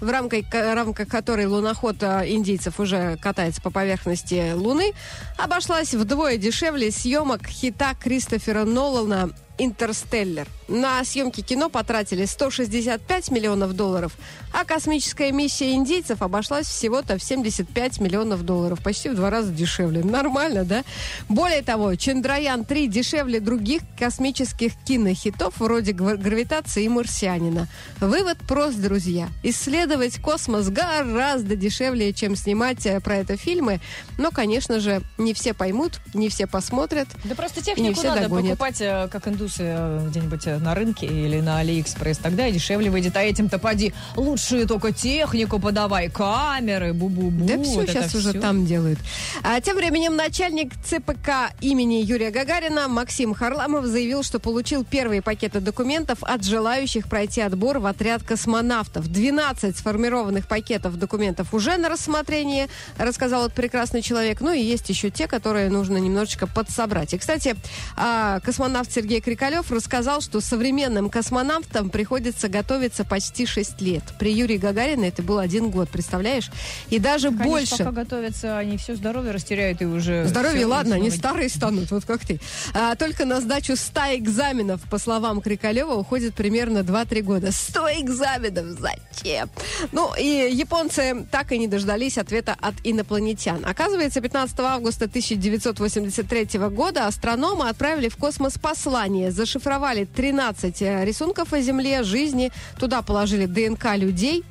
в 0.00 0.08
рамках, 0.08 0.44
рамках 0.52 1.08
которой 1.08 1.46
луноход 1.46 2.02
а, 2.02 2.26
индийцев 2.26 2.80
уже 2.80 3.16
катается 3.18 3.60
по 3.60 3.70
поверхности 3.70 4.52
Луны, 4.54 4.92
обошлась 5.36 5.94
вдвое 5.94 6.36
дешевле 6.36 6.90
съемок 6.90 7.46
хита 7.46 7.94
Кристофера 7.94 8.64
Нолана 8.64 9.30
«Интерстеллар». 9.64 10.48
На 10.68 11.04
съемки 11.04 11.40
кино 11.40 11.68
потратили 11.68 12.24
165 12.24 13.30
миллионов 13.32 13.72
долларов, 13.74 14.12
а 14.52 14.64
космическая 14.64 15.32
миссия 15.32 15.72
индейцев 15.72 16.22
обошлась 16.22 16.66
всего-то 16.66 17.18
в 17.18 17.22
75 17.22 18.00
миллионов 18.00 18.44
долларов. 18.44 18.78
Почти 18.82 19.08
в 19.08 19.16
два 19.16 19.30
раза 19.30 19.50
дешевле. 19.50 20.04
Нормально, 20.04 20.64
да? 20.64 20.84
Более 21.28 21.62
того, 21.62 21.92
Чандраян-3 21.92 22.86
дешевле 22.86 23.40
других 23.40 23.82
космических 23.98 24.72
кинохитов 24.86 25.58
вроде 25.58 25.90
«Гва- 25.92 26.16
«Гравитации» 26.16 26.84
и 26.84 26.88
«Марсианина». 26.88 27.66
Вывод 28.00 28.38
прост, 28.38 28.80
друзья. 28.80 29.28
Исследовать 29.42 30.20
космос 30.20 30.68
гораздо 30.68 31.56
дешевле, 31.56 32.12
чем 32.12 32.36
снимать 32.36 32.86
э, 32.86 33.00
про 33.00 33.16
это 33.16 33.36
фильмы. 33.36 33.80
Но, 34.18 34.30
конечно 34.30 34.78
же, 34.78 35.02
не 35.18 35.34
все 35.34 35.52
поймут, 35.52 36.00
не 36.14 36.28
все 36.28 36.46
посмотрят. 36.46 37.08
Да 37.24 37.34
просто 37.34 37.60
технику 37.60 38.00
надо 38.04 38.22
догонят. 38.22 38.52
покупать, 38.52 38.80
э, 38.80 39.08
как 39.10 39.26
индусы, 39.26 39.49
э, 39.58 40.06
где-нибудь 40.08 40.46
э, 40.46 40.58
на 40.58 40.74
рынке 40.74 41.06
или 41.06 41.40
на 41.40 41.58
Алиэкспресс. 41.58 42.18
Тогда 42.18 42.46
и 42.46 42.52
дешевле 42.52 42.90
выйдет. 42.90 43.16
А 43.16 43.22
этим-то 43.22 43.58
поди 43.58 43.92
лучшую 44.16 44.66
только 44.66 44.92
технику 44.92 45.58
подавай, 45.58 46.08
камеры, 46.08 46.92
бу-бу-бу. 46.92 47.46
Да 47.46 47.62
все 47.62 47.74
вот 47.74 47.88
сейчас 47.88 48.14
уже 48.14 48.34
там 48.34 48.66
делают. 48.66 48.98
А 49.42 49.60
тем 49.60 49.76
временем 49.76 50.16
начальник 50.16 50.72
ЦПК 50.84 51.52
имени 51.60 52.02
Юрия 52.02 52.30
Гагарина 52.30 52.88
Максим 52.88 53.34
Харламов 53.34 53.86
заявил, 53.86 54.22
что 54.22 54.38
получил 54.38 54.84
первые 54.84 55.22
пакеты 55.22 55.60
документов 55.60 56.18
от 56.22 56.44
желающих 56.44 57.08
пройти 57.08 57.40
отбор 57.40 57.78
в 57.78 57.86
отряд 57.86 58.22
космонавтов. 58.22 59.08
12 59.08 59.76
сформированных 59.76 60.46
пакетов 60.46 60.98
документов 60.98 61.52
уже 61.54 61.76
на 61.76 61.88
рассмотрение, 61.88 62.68
рассказал 62.98 63.46
этот 63.46 63.54
прекрасный 63.54 64.02
человек. 64.02 64.40
Ну 64.40 64.52
и 64.52 64.60
есть 64.60 64.88
еще 64.88 65.10
те, 65.10 65.26
которые 65.26 65.70
нужно 65.70 65.96
немножечко 65.96 66.46
подсобрать. 66.46 67.14
И, 67.14 67.18
кстати, 67.18 67.56
а, 67.96 68.40
космонавт 68.40 68.92
Сергей 68.92 69.20
Крикалев 69.40 69.72
рассказал, 69.72 70.20
что 70.20 70.42
современным 70.42 71.08
космонавтам 71.08 71.88
приходится 71.88 72.50
готовиться 72.50 73.06
почти 73.06 73.46
6 73.46 73.80
лет. 73.80 74.02
При 74.18 74.34
Юрии 74.34 74.58
Гагарине 74.58 75.08
это 75.08 75.22
был 75.22 75.38
один 75.38 75.70
год, 75.70 75.88
представляешь? 75.88 76.50
И 76.90 76.98
даже 76.98 77.28
Конечно, 77.28 77.46
больше. 77.46 77.76
пока 77.78 77.90
готовятся, 77.90 78.58
они 78.58 78.76
все 78.76 78.96
здоровье 78.96 79.32
растеряют 79.32 79.80
и 79.80 79.86
уже... 79.86 80.26
Здоровье, 80.26 80.66
ладно, 80.66 80.96
они 80.96 81.10
старые 81.10 81.48
станут, 81.48 81.90
вот 81.90 82.04
как 82.04 82.22
ты. 82.22 82.38
А, 82.74 82.94
только 82.96 83.24
на 83.24 83.40
сдачу 83.40 83.76
100 83.76 84.16
экзаменов, 84.16 84.82
по 84.90 84.98
словам 84.98 85.40
Крикалева, 85.40 85.94
уходит 85.94 86.34
примерно 86.34 86.80
2-3 86.80 87.22
года. 87.22 87.50
100 87.50 87.88
экзаменов, 88.00 88.78
зачем? 88.78 89.48
Ну, 89.92 90.12
и 90.18 90.50
японцы 90.52 91.26
так 91.30 91.52
и 91.52 91.58
не 91.58 91.66
дождались 91.66 92.18
ответа 92.18 92.54
от 92.60 92.74
инопланетян. 92.84 93.64
Оказывается, 93.64 94.20
15 94.20 94.60
августа 94.60 95.06
1983 95.06 96.58
года 96.68 97.06
астрономы 97.06 97.70
отправили 97.70 98.10
в 98.10 98.16
космос 98.16 98.58
послание, 98.58 99.19
зашифровали 99.28 100.04
13 100.04 100.82
э, 100.82 101.04
рисунков 101.04 101.52
о 101.52 101.60
Земле, 101.60 102.02
жизни, 102.02 102.50
туда 102.78 103.02
положили 103.02 103.46
ДНК 103.46 103.96
людей. 103.96 104.44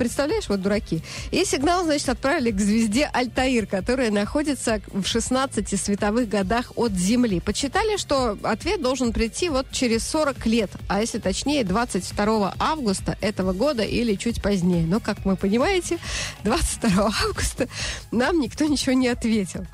Представляешь, 0.00 0.48
вот 0.48 0.62
дураки. 0.62 1.02
И 1.30 1.44
сигнал, 1.44 1.84
значит, 1.84 2.08
отправили 2.08 2.52
к 2.52 2.58
звезде 2.58 3.10
Альтаир, 3.12 3.66
которая 3.66 4.10
находится 4.10 4.80
в 4.86 5.04
16 5.04 5.78
световых 5.78 6.26
годах 6.26 6.72
от 6.74 6.92
Земли. 6.92 7.38
Подсчитали, 7.38 7.98
что 7.98 8.38
ответ 8.42 8.80
должен 8.80 9.12
прийти 9.12 9.50
вот 9.50 9.70
через 9.70 10.08
40 10.08 10.46
лет, 10.46 10.70
а 10.88 11.02
если 11.02 11.18
точнее, 11.18 11.64
22 11.64 12.54
августа 12.58 13.18
этого 13.20 13.52
года 13.52 13.82
или 13.82 14.14
чуть 14.14 14.40
позднее. 14.42 14.86
Но, 14.86 15.00
как 15.00 15.22
вы 15.26 15.36
понимаете, 15.36 15.98
22 16.44 17.12
августа 17.22 17.68
нам 18.10 18.40
никто 18.40 18.64
ничего 18.64 18.94
не 18.94 19.08
ответил. 19.08 19.66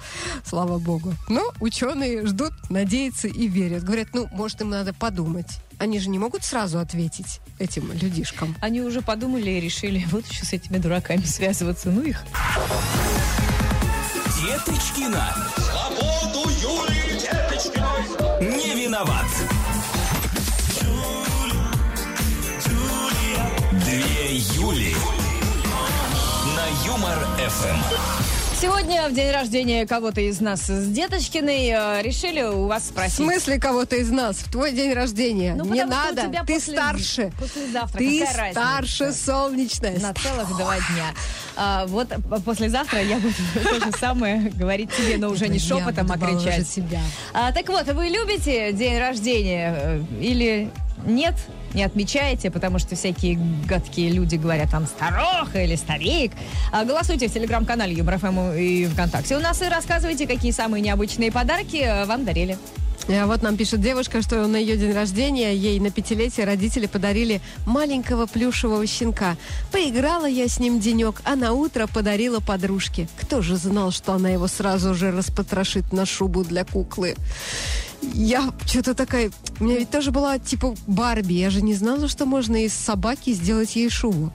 Слава 0.44 0.80
богу. 0.80 1.14
Но 1.28 1.52
ученые 1.60 2.26
ждут, 2.26 2.50
надеются 2.68 3.28
и 3.28 3.46
верят. 3.46 3.84
Говорят, 3.84 4.08
ну, 4.12 4.26
может, 4.32 4.60
им 4.60 4.70
надо 4.70 4.92
подумать. 4.92 5.60
Они 5.78 5.98
же 5.98 6.08
не 6.08 6.18
могут 6.18 6.44
сразу 6.44 6.78
ответить 6.78 7.40
этим 7.58 7.92
людишкам. 7.92 8.56
Они 8.60 8.80
уже 8.80 9.02
подумали 9.02 9.50
и 9.50 9.60
решили, 9.60 10.06
вот 10.10 10.26
еще 10.26 10.44
с 10.44 10.52
этими 10.52 10.78
дураками 10.78 11.22
связываться. 11.24 11.90
Ну 11.90 12.02
их. 12.02 12.24
Деточкина. 14.40 15.34
Свободу 15.56 16.48
Юлии 16.50 17.20
Деточкиной. 17.20 18.56
Не 18.56 18.84
виноват. 18.84 19.26
Две 23.84 24.36
Юли. 24.36 24.96
На 26.56 26.86
Юмор 26.86 27.18
ФМ. 27.38 28.25
Сегодня 28.58 29.06
в 29.08 29.12
день 29.12 29.30
рождения 29.32 29.86
кого-то 29.86 30.22
из 30.22 30.40
нас 30.40 30.62
с 30.62 30.86
Деточкиной 30.88 31.68
э, 31.68 32.02
решили 32.02 32.40
у 32.42 32.66
вас 32.66 32.84
В 32.84 32.86
спросить. 32.86 33.16
смысле 33.16 33.60
кого-то 33.60 33.96
из 33.96 34.08
нас? 34.10 34.36
В 34.36 34.50
твой 34.50 34.72
день 34.72 34.94
рождения. 34.94 35.54
Ну, 35.54 35.64
Не 35.66 35.84
надо. 35.84 36.22
Ты 36.22 36.54
после- 36.54 36.72
старше. 36.74 37.32
послезавтра. 37.38 37.98
Ты 37.98 38.20
Какая 38.20 38.36
разница? 38.36 38.60
старше, 38.60 39.12
солнечная. 39.12 39.98
На 40.00 40.14
целых 40.14 40.48
два 40.56 40.76
дня. 40.76 41.14
А, 41.54 41.86
вот 41.86 42.08
послезавтра 42.46 43.02
я 43.02 43.18
буду 43.18 43.34
то 43.62 43.74
же 43.84 43.92
самое 44.00 44.50
говорить 44.50 44.90
тебе, 44.96 45.18
но 45.18 45.28
уже 45.28 45.48
не 45.48 45.58
шепотом, 45.58 46.10
а 46.10 46.16
кричать. 46.16 46.66
А, 47.34 47.52
так 47.52 47.68
вот, 47.68 47.86
вы 47.92 48.06
любите 48.08 48.72
день 48.72 48.98
рождения 48.98 49.74
э, 49.76 50.02
или 50.18 50.70
нет? 51.04 51.34
Не 51.76 51.84
отмечаете, 51.84 52.50
потому 52.50 52.78
что 52.78 52.96
всякие 52.96 53.38
гадкие 53.68 54.08
люди 54.08 54.36
говорят 54.36 54.70
там 54.70 54.86
староха 54.86 55.62
или 55.62 55.76
старик. 55.76 56.32
А, 56.72 56.86
голосуйте 56.86 57.28
в 57.28 57.32
телеграм-канале 57.34 57.92
Юмор 57.92 58.16
ФМ 58.16 58.52
и 58.56 58.86
ВКонтакте. 58.86 59.36
У 59.36 59.40
нас 59.40 59.60
и 59.60 59.66
рассказывайте, 59.66 60.26
какие 60.26 60.52
самые 60.52 60.80
необычные 60.80 61.30
подарки 61.30 61.76
э, 61.76 62.06
вам 62.06 62.24
дарили. 62.24 62.56
А 63.08 63.26
Вот 63.26 63.42
нам 63.42 63.58
пишет 63.58 63.82
девушка, 63.82 64.22
что 64.22 64.46
на 64.46 64.56
ее 64.56 64.78
день 64.78 64.92
рождения 64.92 65.54
ей 65.54 65.78
на 65.78 65.90
пятилетие 65.90 66.46
родители 66.46 66.86
подарили 66.86 67.42
маленького 67.66 68.24
плюшевого 68.24 68.86
щенка. 68.86 69.36
Поиграла 69.70 70.26
я 70.26 70.48
с 70.48 70.58
ним 70.58 70.80
денек, 70.80 71.20
а 71.24 71.36
на 71.36 71.52
утро 71.52 71.86
подарила 71.86 72.40
подружке. 72.40 73.06
Кто 73.20 73.42
же 73.42 73.56
знал, 73.56 73.90
что 73.90 74.14
она 74.14 74.30
его 74.30 74.48
сразу 74.48 74.94
же 74.94 75.12
распотрошит 75.12 75.92
на 75.92 76.06
шубу 76.06 76.42
для 76.42 76.64
куклы? 76.64 77.16
Я 78.02 78.52
что-то 78.66 78.94
такая... 78.94 79.30
У 79.60 79.64
меня 79.64 79.78
ведь 79.78 79.90
тоже 79.90 80.10
была 80.10 80.38
типа 80.38 80.74
Барби. 80.86 81.34
Я 81.34 81.50
же 81.50 81.62
не 81.62 81.74
знала, 81.74 82.08
что 82.08 82.26
можно 82.26 82.64
из 82.64 82.72
собаки 82.72 83.32
сделать 83.32 83.76
ей 83.76 83.88
шубу. 83.88 84.32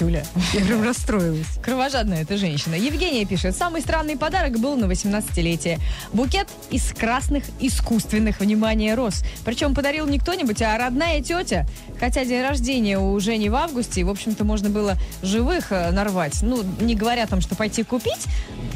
Юля. 0.00 0.24
Я 0.52 0.64
прям 0.64 0.82
расстроилась. 0.82 1.46
Кровожадная 1.62 2.22
эта 2.22 2.36
женщина. 2.36 2.74
Евгения 2.74 3.24
пишет, 3.24 3.56
самый 3.56 3.80
странный 3.82 4.16
подарок 4.16 4.58
был 4.58 4.76
на 4.76 4.86
18-летие. 4.86 5.78
Букет 6.12 6.48
из 6.70 6.92
красных 6.92 7.44
искусственных, 7.60 8.40
внимание, 8.40 8.94
роз. 8.94 9.22
Причем 9.44 9.74
подарил 9.74 10.06
не 10.06 10.18
кто-нибудь, 10.18 10.62
а 10.62 10.76
родная 10.78 11.20
тетя. 11.20 11.66
Хотя 11.98 12.24
день 12.24 12.42
рождения 12.42 12.98
уже 12.98 13.36
не 13.36 13.48
в 13.50 13.54
августе, 13.54 14.00
и, 14.00 14.04
в 14.04 14.10
общем-то, 14.10 14.44
можно 14.44 14.70
было 14.70 14.96
живых 15.22 15.66
э, 15.70 15.90
нарвать. 15.90 16.38
Ну, 16.42 16.62
не 16.80 16.94
говоря 16.94 17.26
там, 17.26 17.40
что 17.40 17.54
пойти 17.54 17.82
купить. 17.82 18.24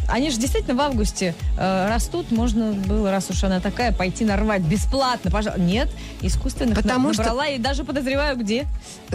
Они 0.08 0.30
же 0.30 0.36
действительно 0.38 0.74
в 0.74 0.80
августе 0.82 1.34
э, 1.58 1.88
растут. 1.88 2.30
Можно 2.30 2.72
было, 2.72 3.10
раз 3.10 3.30
уж 3.30 3.42
она 3.44 3.60
такая, 3.60 3.92
пойти 3.92 4.24
нарвать 4.24 4.60
бесплатно. 4.62 5.30
Пожалуйста. 5.30 5.60
Нет, 5.62 5.90
искусственных 6.20 6.76
Потому 6.76 7.08
на- 7.08 7.14
что- 7.14 7.22
набрала 7.22 7.46
и 7.48 7.58
даже 7.58 7.84
подозреваю, 7.84 8.36
где. 8.36 8.66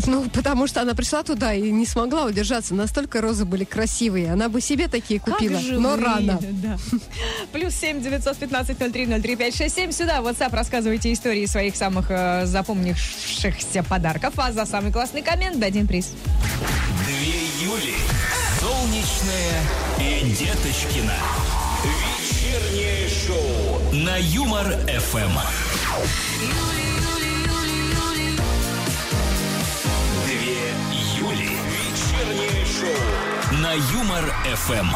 Ну, 0.08 0.28
потому 0.30 0.66
что 0.66 0.82
она 0.82 0.96
пришла 0.96 1.22
туда 1.22 1.54
и 1.54 1.70
не 1.70 1.86
смогла 1.86 1.99
удержаться. 2.06 2.74
Настолько 2.74 3.22
розы 3.22 3.46
были 3.46 3.64
красивые. 3.64 4.32
Она 4.32 4.50
бы 4.50 4.62
себе 4.62 4.88
такие 4.88 5.20
купила, 5.20 5.60
но 5.60 5.96
рано. 5.96 6.40
Да. 6.42 6.78
Плюс 7.52 7.74
семь 7.74 8.02
девятьсот 8.02 8.38
пятнадцать 8.38 8.80
ноль 8.80 8.92
три 8.92 9.06
ноль 9.06 9.22
три 9.22 9.36
пять 9.36 9.56
шесть 9.56 9.76
семь. 9.76 9.92
Сюда, 9.92 10.22
в 10.22 10.28
WhatsApp, 10.28 10.56
рассказывайте 10.56 11.12
истории 11.12 11.46
своих 11.46 11.76
самых 11.76 12.08
э, 12.10 12.46
запомнившихся 12.46 13.84
подарков. 13.84 14.34
А 14.38 14.52
за 14.52 14.66
самый 14.66 14.92
классный 14.92 15.22
коммент 15.22 15.60
дадим 15.60 15.88
приз. 15.88 16.14
Две 17.06 17.68
Юли. 17.68 17.96
Солнечная 18.60 19.62
и 20.00 20.30
Деточкина. 20.32 21.16
Вечернее 21.84 23.10
шоу 23.10 23.94
на 23.94 24.18
Юмор 24.18 24.66
ФМ. 24.88 25.40
Две 30.26 30.48
Юли. 30.48 30.89
Вечернее 32.20 32.66
шоу 32.66 33.60
на 33.62 33.74
Юмор 33.74 34.34
ФМ. 34.56 34.88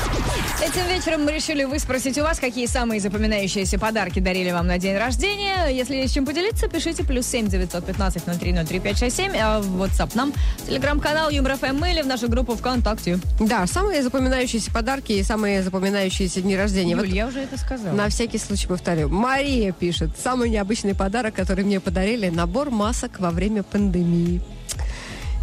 Этим 0.62 0.88
вечером 0.88 1.24
мы 1.24 1.32
решили 1.32 1.64
выспросить 1.64 2.18
у 2.18 2.24
вас, 2.24 2.40
какие 2.40 2.66
самые 2.66 3.00
запоминающиеся 3.00 3.80
подарки 3.80 4.20
дарили 4.20 4.52
вам 4.52 4.68
на 4.68 4.78
день 4.78 4.98
рождения. 4.98 5.68
Если 5.68 5.96
есть 5.96 6.14
чем 6.14 6.26
поделиться, 6.26 6.68
пишите 6.68 7.04
плюс 7.04 7.26
семь 7.26 7.48
девятьсот 7.48 7.86
пятнадцать 7.86 8.28
ноль 8.28 8.38
три 8.38 8.52
ноль 8.52 8.66
три 8.66 8.80
пять 8.80 8.98
шесть 8.98 9.16
семь. 9.16 9.32
А 9.38 9.62
в 9.62 9.82
WhatsApp 9.82 10.12
нам, 10.16 10.34
телеграм-канал 10.68 11.30
Юмор 11.30 11.56
ФМ 11.56 11.86
или 11.86 12.02
в 12.02 12.08
нашу 12.08 12.28
группу 12.28 12.56
ВКонтакте. 12.56 13.20
Да, 13.40 13.68
самые 13.68 14.04
запоминающиеся 14.04 14.72
подарки 14.72 15.14
и 15.14 15.24
самые 15.24 15.64
запоминающиеся 15.64 16.42
дни 16.42 16.58
рождения. 16.58 16.96
Вот 16.96 17.06
Юль, 17.06 17.16
я 17.16 17.28
уже 17.28 17.42
это 17.42 17.58
сказала. 17.58 17.96
на 17.96 18.10
всякий 18.10 18.38
случай 18.38 18.68
повторю. 18.68 19.08
Мария 19.08 19.72
пишет. 19.72 20.10
Самый 20.22 20.50
необычный 20.50 20.94
подарок, 20.94 21.36
который 21.36 21.64
мне 21.64 21.80
подарили, 21.80 22.30
набор 22.30 22.70
масок 22.70 23.20
во 23.20 23.32
время 23.32 23.64
пандемии. 23.64 24.42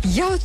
Я 0.04 0.28
вот 0.28 0.40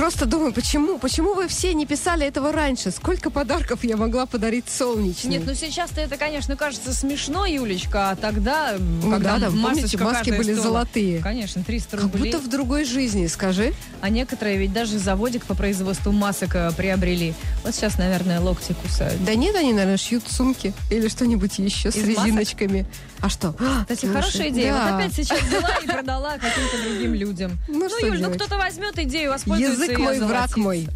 просто 0.00 0.24
думаю, 0.24 0.54
почему? 0.54 0.98
Почему 0.98 1.34
вы 1.34 1.46
все 1.46 1.74
не 1.74 1.84
писали 1.84 2.26
этого 2.26 2.52
раньше? 2.52 2.90
Сколько 2.90 3.28
подарков 3.28 3.84
я 3.84 3.98
могла 3.98 4.24
подарить 4.24 4.64
солнечной? 4.70 5.30
Нет, 5.32 5.42
ну 5.44 5.54
сейчас-то 5.54 6.00
это, 6.00 6.16
конечно, 6.16 6.56
кажется 6.56 6.94
смешно, 6.94 7.44
Юлечка, 7.44 8.08
а 8.10 8.16
тогда, 8.16 8.76
Ну 8.78 9.10
когда 9.10 9.34
да, 9.38 9.50
да, 9.50 9.50
помните, 9.50 9.98
маски 9.98 10.30
были 10.30 10.54
стоила, 10.54 10.62
золотые. 10.62 11.20
Конечно, 11.20 11.62
300 11.62 11.90
Как 11.98 12.00
рублей. 12.04 12.32
будто 12.32 12.42
в 12.42 12.48
другой 12.48 12.86
жизни, 12.86 13.26
скажи. 13.26 13.74
А 14.00 14.08
некоторые 14.08 14.56
ведь 14.56 14.72
даже 14.72 14.98
заводик 14.98 15.44
по 15.44 15.54
производству 15.54 16.12
масок 16.12 16.54
э, 16.54 16.70
приобрели. 16.74 17.34
Вот 17.62 17.74
сейчас, 17.74 17.98
наверное, 17.98 18.40
локти 18.40 18.74
кусают. 18.82 19.22
Да 19.26 19.34
нет, 19.34 19.54
они, 19.54 19.74
наверное, 19.74 19.98
шьют 19.98 20.24
сумки 20.26 20.72
или 20.90 21.08
что-нибудь 21.08 21.58
еще 21.58 21.90
с 21.90 21.96
Из 21.96 22.06
масок? 22.08 22.24
резиночками. 22.24 22.86
А 23.20 23.28
что? 23.28 23.54
А, 23.58 23.82
Кстати, 23.82 24.00
слушай, 24.06 24.14
хорошая 24.14 24.48
идея. 24.48 24.72
да. 24.72 24.84
Вот 24.92 25.00
опять 25.04 25.14
сейчас 25.14 25.42
взяла 25.42 25.68
и 25.82 25.86
продала 25.86 26.38
каким-то 26.38 26.82
другим 26.88 27.12
людям. 27.12 27.58
Ну, 27.68 27.86
что 27.90 28.06
Юль, 28.06 28.22
ну 28.22 28.30
кто-то 28.32 28.56
возьмет 28.56 28.98
идею, 28.98 29.30
воспользуется 29.32 29.89
И 29.92 29.96
мой, 29.96 30.20
враг 30.20 30.56
мой. 30.56 30.88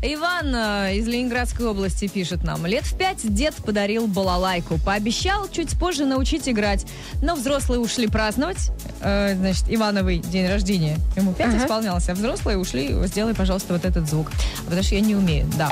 Иван 0.00 0.54
э, 0.54 0.96
из 0.96 1.08
Ленинградской 1.08 1.66
области 1.66 2.06
пишет 2.06 2.44
нам. 2.44 2.64
Лет 2.66 2.84
в 2.84 2.96
пять 2.96 3.34
дед 3.34 3.54
подарил 3.56 4.06
балалайку. 4.06 4.78
Пообещал 4.78 5.48
чуть 5.48 5.76
позже 5.78 6.04
научить 6.04 6.48
играть. 6.48 6.86
Но 7.20 7.34
взрослые 7.34 7.80
ушли 7.80 8.06
праздновать. 8.06 8.70
Э, 9.00 9.34
значит, 9.34 9.64
Ивановый 9.68 10.18
день 10.18 10.48
рождения. 10.48 10.98
Ему 11.16 11.32
пять 11.32 11.48
Ага. 11.54 11.64
исполнялось, 11.64 12.08
а 12.08 12.14
взрослые 12.14 12.58
ушли. 12.58 12.94
Сделай, 13.06 13.34
пожалуйста, 13.34 13.72
вот 13.74 13.84
этот 13.84 14.08
звук. 14.08 14.30
Потому 14.64 14.82
что 14.82 14.94
я 14.94 15.00
не 15.00 15.16
умею, 15.16 15.50
да. 15.58 15.70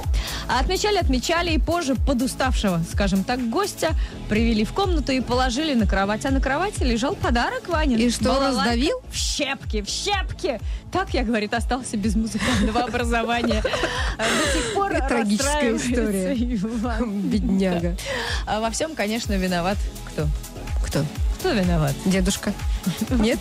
А 0.48 0.58
отмечали, 0.60 0.96
отмечали, 0.96 1.52
и 1.52 1.58
позже 1.58 1.94
подуставшего, 1.94 2.80
скажем 2.92 3.22
так, 3.22 3.48
гостя 3.48 3.90
привели 4.28 4.64
в 4.64 4.72
комнату 4.72 5.12
и 5.12 5.20
положили 5.20 5.74
на 5.74 5.86
кровать. 5.86 6.26
А 6.26 6.30
на 6.30 6.40
кровати 6.40 6.82
лежал 6.82 7.14
подарок 7.14 7.68
Ванин. 7.68 7.98
И 7.98 8.10
что, 8.10 8.24
Балалайка 8.24 8.56
раздавил? 8.56 9.00
В 9.10 9.16
щепки, 9.16 9.82
в 9.82 9.88
щепки. 9.88 10.58
Так, 10.92 11.14
я, 11.14 11.22
говорит, 11.22 11.54
остался 11.54 11.96
без 11.96 12.16
музыкального 12.16 12.80
образования. 12.84 13.62
А 14.18 14.22
До 14.22 14.52
сих 14.52 14.74
пор 14.74 14.92
трагическая 15.08 15.76
история. 15.76 16.34
Бедняга. 17.06 17.96
А 18.46 18.60
во 18.60 18.70
всем, 18.70 18.94
конечно, 18.94 19.32
виноват 19.34 19.76
кто? 20.12 20.26
Кто? 20.84 21.04
Кто 21.38 21.52
виноват? 21.52 21.94
Дедушка? 22.06 22.52
Нет? 23.10 23.38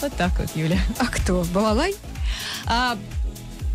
Вот 0.00 0.12
так 0.14 0.32
вот, 0.38 0.48
Юля. 0.54 0.78
А 0.98 1.06
кто? 1.06 1.44
Балалай? 1.52 1.94
А, 2.66 2.96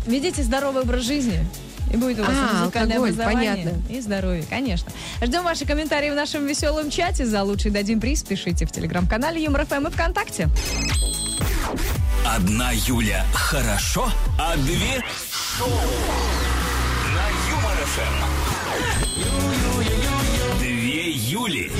ведите 0.06 0.42
здоровый 0.42 0.82
образ 0.82 1.02
жизни. 1.04 1.44
И 1.92 1.96
будет 1.96 2.18
у 2.20 2.22
вас 2.22 2.32
А, 2.34 2.60
музыкальное 2.62 2.96
алкоголь, 2.96 3.10
образование 3.12 3.50
понятно. 3.56 3.92
и 3.92 4.00
здоровье, 4.00 4.44
конечно. 4.48 4.90
Ждем 5.22 5.44
ваши 5.44 5.66
комментарии 5.66 6.10
в 6.10 6.14
нашем 6.14 6.46
веселом 6.46 6.90
чате. 6.90 7.26
За 7.26 7.42
лучший 7.42 7.70
дадим 7.70 8.00
приз. 8.00 8.22
Пишите 8.22 8.66
в 8.66 8.72
телеграм-канале 8.72 9.42
Юмор 9.42 9.66
ФМ 9.66 9.86
и 9.86 9.90
ВКонтакте. 9.90 10.48
Одна 12.24 12.70
Юля 12.72 13.26
хорошо, 13.34 14.10
а 14.38 14.56
две 14.56 15.04
шоу 15.58 15.68
на 17.14 17.28
Юмор 17.50 17.76
ФМ. 17.84 18.16
Две 20.58 21.10
Юли. 21.10 21.70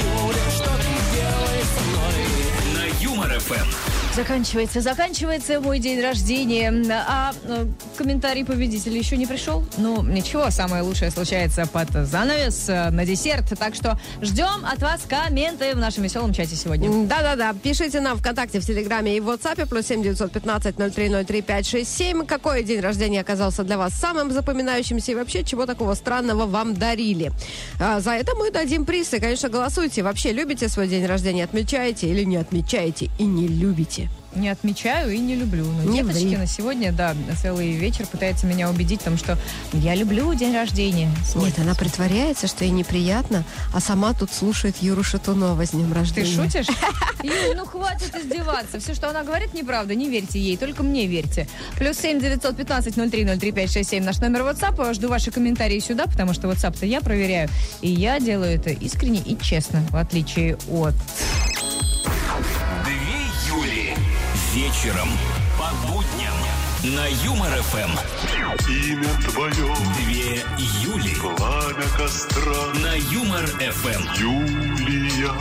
На 2.75 2.85
Юмор 3.03 3.41
ФМ. 3.41 4.04
Заканчивается, 4.14 4.81
заканчивается 4.81 5.61
мой 5.61 5.81
день 5.81 6.00
рождения. 6.00 6.72
А 7.09 7.33
э, 7.46 7.66
комментарий 7.96 8.44
победителя 8.44 8.96
еще 8.96 9.16
не 9.16 9.27
пришел. 9.27 9.64
Ну, 9.77 10.05
ничего, 10.05 10.50
самое 10.50 10.85
лучшее 10.85 11.11
случается 11.11 11.66
под 11.66 11.90
занавес 11.90 12.68
э, 12.68 12.90
на 12.90 13.05
десерт. 13.05 13.59
Так 13.59 13.74
что 13.74 13.98
ждем 14.22 14.64
от 14.64 14.81
вас 14.81 15.03
комменты 15.09 15.74
в 15.74 15.79
нашем 15.79 16.05
веселом 16.05 16.33
чате 16.33 16.55
сегодня. 16.55 17.09
Да-да-да, 17.09 17.55
пишите 17.61 18.00
нам 18.00 18.16
ВКонтакте, 18.16 18.61
в 18.61 18.64
Телеграме 18.64 19.16
и 19.16 19.20
в 19.20 19.29
WhatsApp, 19.29 19.66
плюс 19.68 19.87
7 19.87 20.05
915 20.05 20.77
0303 20.77 21.42
567. 21.42 22.24
Какой 22.24 22.62
день 22.62 22.79
рождения 22.79 23.20
оказался 23.20 23.64
для 23.64 23.79
вас 23.79 23.94
самым 23.94 24.31
запоминающимся 24.31 25.11
и 25.11 25.14
вообще 25.16 25.42
чего 25.42 25.66
такого 25.66 25.94
странного 25.94 26.46
вам 26.46 26.74
дарили? 26.74 27.33
А, 27.81 27.98
за 27.98 28.12
это 28.12 28.37
мы 28.37 28.53
дадим 28.53 28.85
приз. 28.85 29.12
И, 29.12 29.18
конечно, 29.18 29.48
голосуйте. 29.48 30.05
Вообще 30.05 30.31
любите 30.31 30.68
свой 30.68 30.87
день 30.87 31.05
рождения, 31.05 31.42
отмечаете 31.42 32.07
или 32.07 32.22
не 32.22 32.37
отмечаете 32.37 33.11
и 33.18 33.24
не 33.24 33.48
любите? 33.48 34.04
Не 34.37 34.49
отмечаю 34.49 35.12
и 35.12 35.18
не 35.18 35.37
люблю. 35.37 35.64
Но 35.64 35.83
Не 35.90 36.03
деточки 36.03 36.25
ври. 36.27 36.37
на 36.37 36.47
сегодня, 36.47 36.92
да, 36.92 37.14
целый 37.40 37.73
вечер 37.73 38.07
пытаются 38.07 38.47
меня 38.47 38.68
убедить 38.68 39.01
в 39.01 39.05
том, 39.05 39.16
что 39.16 39.38
я 39.73 39.94
люблю 39.94 40.33
день 40.35 40.55
рождения. 40.55 41.11
свой. 41.25 41.47
Нет, 41.47 41.59
она 41.59 41.75
притворяется, 41.75 42.47
что 42.47 42.64
ей 42.64 42.70
неприятно, 42.70 43.44
а 43.73 43.81
сама 43.81 44.12
тут 44.12 44.33
слушает 44.33 44.77
Юру 44.81 45.03
Шатунова 45.05 45.64
с 45.66 45.70
днем 45.70 45.88
Ты 45.90 45.94
рождения. 45.94 46.35
шутишь? 46.44 46.66
Юль, 47.23 47.57
ну 47.57 47.64
хватит 47.64 48.14
издеваться. 48.16 48.81
Все, 48.81 48.94
что 48.94 49.09
она 49.09 49.23
говорит, 49.23 49.55
неправда. 49.55 49.94
Не 49.94 50.09
верьте 50.09 50.38
ей, 50.40 50.57
только 50.57 50.83
мне 50.83 51.07
верьте. 51.07 51.49
Плюс 51.79 51.97
семь 51.99 52.20
девятьсот 52.20 52.57
пятнадцать 52.57 52.97
ноль 52.97 53.11
три 53.11 53.25
ноль 53.25 53.38
три 53.38 53.53
пять 53.53 53.73
шесть 53.73 53.90
семь 53.90 54.05
наш 54.05 54.18
номер 54.18 54.40
WhatsApp. 54.42 54.94
Жду 54.94 55.09
ваши 55.09 55.31
комментарии 55.31 55.79
сюда, 55.79 56.07
потому 56.07 56.35
что 56.35 56.49
WhatsApp-то 56.49 56.87
я 56.87 57.01
проверяю. 57.01 57.49
И 57.81 57.90
я 57.90 58.20
делаю 58.20 58.57
это 58.57 58.70
искренне 58.70 59.20
и 59.20 59.38
честно, 59.40 59.81
в 59.90 59.97
отличие 59.97 60.57
от... 60.70 60.94
Вечером 64.55 65.09
по 65.59 65.88
будням 65.88 66.44
на 66.85 67.07
Юмор 67.25 67.51
ФМ. 67.62 67.99
Имя 68.68 69.09
твое, 69.31 69.75
Две 69.97 70.42
Юли 70.83 71.14
пламя 71.14 71.88
костра, 71.97 72.75
на 72.83 72.94
Юмор 73.11 73.47
ФМ. 73.47 74.20
Юлия. 74.20 75.33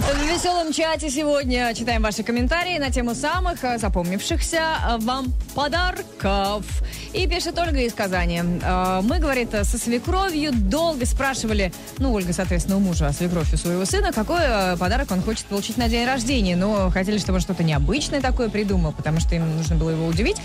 В 0.00 0.24
веселом 0.24 0.72
чате 0.72 1.10
сегодня 1.10 1.74
читаем 1.74 2.02
ваши 2.02 2.22
комментарии 2.22 2.78
на 2.78 2.90
тему 2.90 3.14
самых 3.14 3.62
э, 3.62 3.78
запомнившихся 3.78 4.56
э, 4.56 4.98
вам 5.00 5.26
подарков. 5.54 6.64
И 7.12 7.26
пишет 7.26 7.58
Ольга 7.58 7.80
из 7.80 7.92
Казани. 7.92 8.40
Э, 8.62 9.00
Мы, 9.02 9.18
говорит, 9.18 9.50
со 9.50 9.78
свекровью 9.78 10.52
долго 10.52 11.04
спрашивали, 11.04 11.72
ну, 11.98 12.12
Ольга, 12.12 12.32
соответственно, 12.32 12.76
у 12.78 12.80
мужа, 12.80 13.08
а 13.08 13.12
свекровь 13.12 13.52
у 13.52 13.56
своего 13.56 13.84
сына, 13.84 14.12
какой 14.12 14.40
подарок 14.78 15.10
он 15.10 15.22
хочет 15.22 15.44
получить 15.46 15.76
на 15.76 15.88
день 15.88 16.06
рождения. 16.06 16.56
Но 16.56 16.90
хотели, 16.90 17.18
чтобы 17.18 17.36
он 17.36 17.40
что-то 17.42 17.62
необычное 17.64 18.20
такое 18.20 18.48
придумал, 18.48 18.92
потому 18.92 19.20
что 19.20 19.34
им 19.34 19.56
нужно 19.56 19.76
было 19.76 19.90
его 19.90 20.06
удивить. 20.06 20.36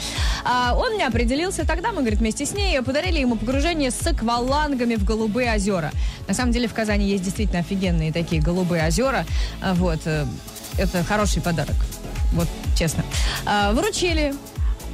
А 0.43 0.75
он 0.77 0.97
не 0.97 1.03
определился. 1.03 1.65
Тогда 1.65 1.91
мы, 1.91 2.01
говорит, 2.01 2.19
вместе 2.19 2.45
с 2.45 2.53
ней 2.53 2.81
подарили 2.81 3.19
ему 3.19 3.35
погружение 3.35 3.91
с 3.91 4.05
аквалангами 4.07 4.95
в 4.95 5.03
голубые 5.03 5.53
озера. 5.55 5.91
На 6.27 6.33
самом 6.33 6.51
деле 6.51 6.67
в 6.67 6.73
Казани 6.73 7.07
есть 7.07 7.23
действительно 7.23 7.59
офигенные 7.59 8.11
такие 8.13 8.41
голубые 8.41 8.85
озера. 8.87 9.25
А, 9.61 9.73
Вот. 9.73 9.99
э, 10.05 10.25
Это 10.77 11.03
хороший 11.03 11.41
подарок. 11.41 11.75
Вот, 12.33 12.47
честно. 12.77 13.03
А, 13.45 13.71
Вручили. 13.71 14.33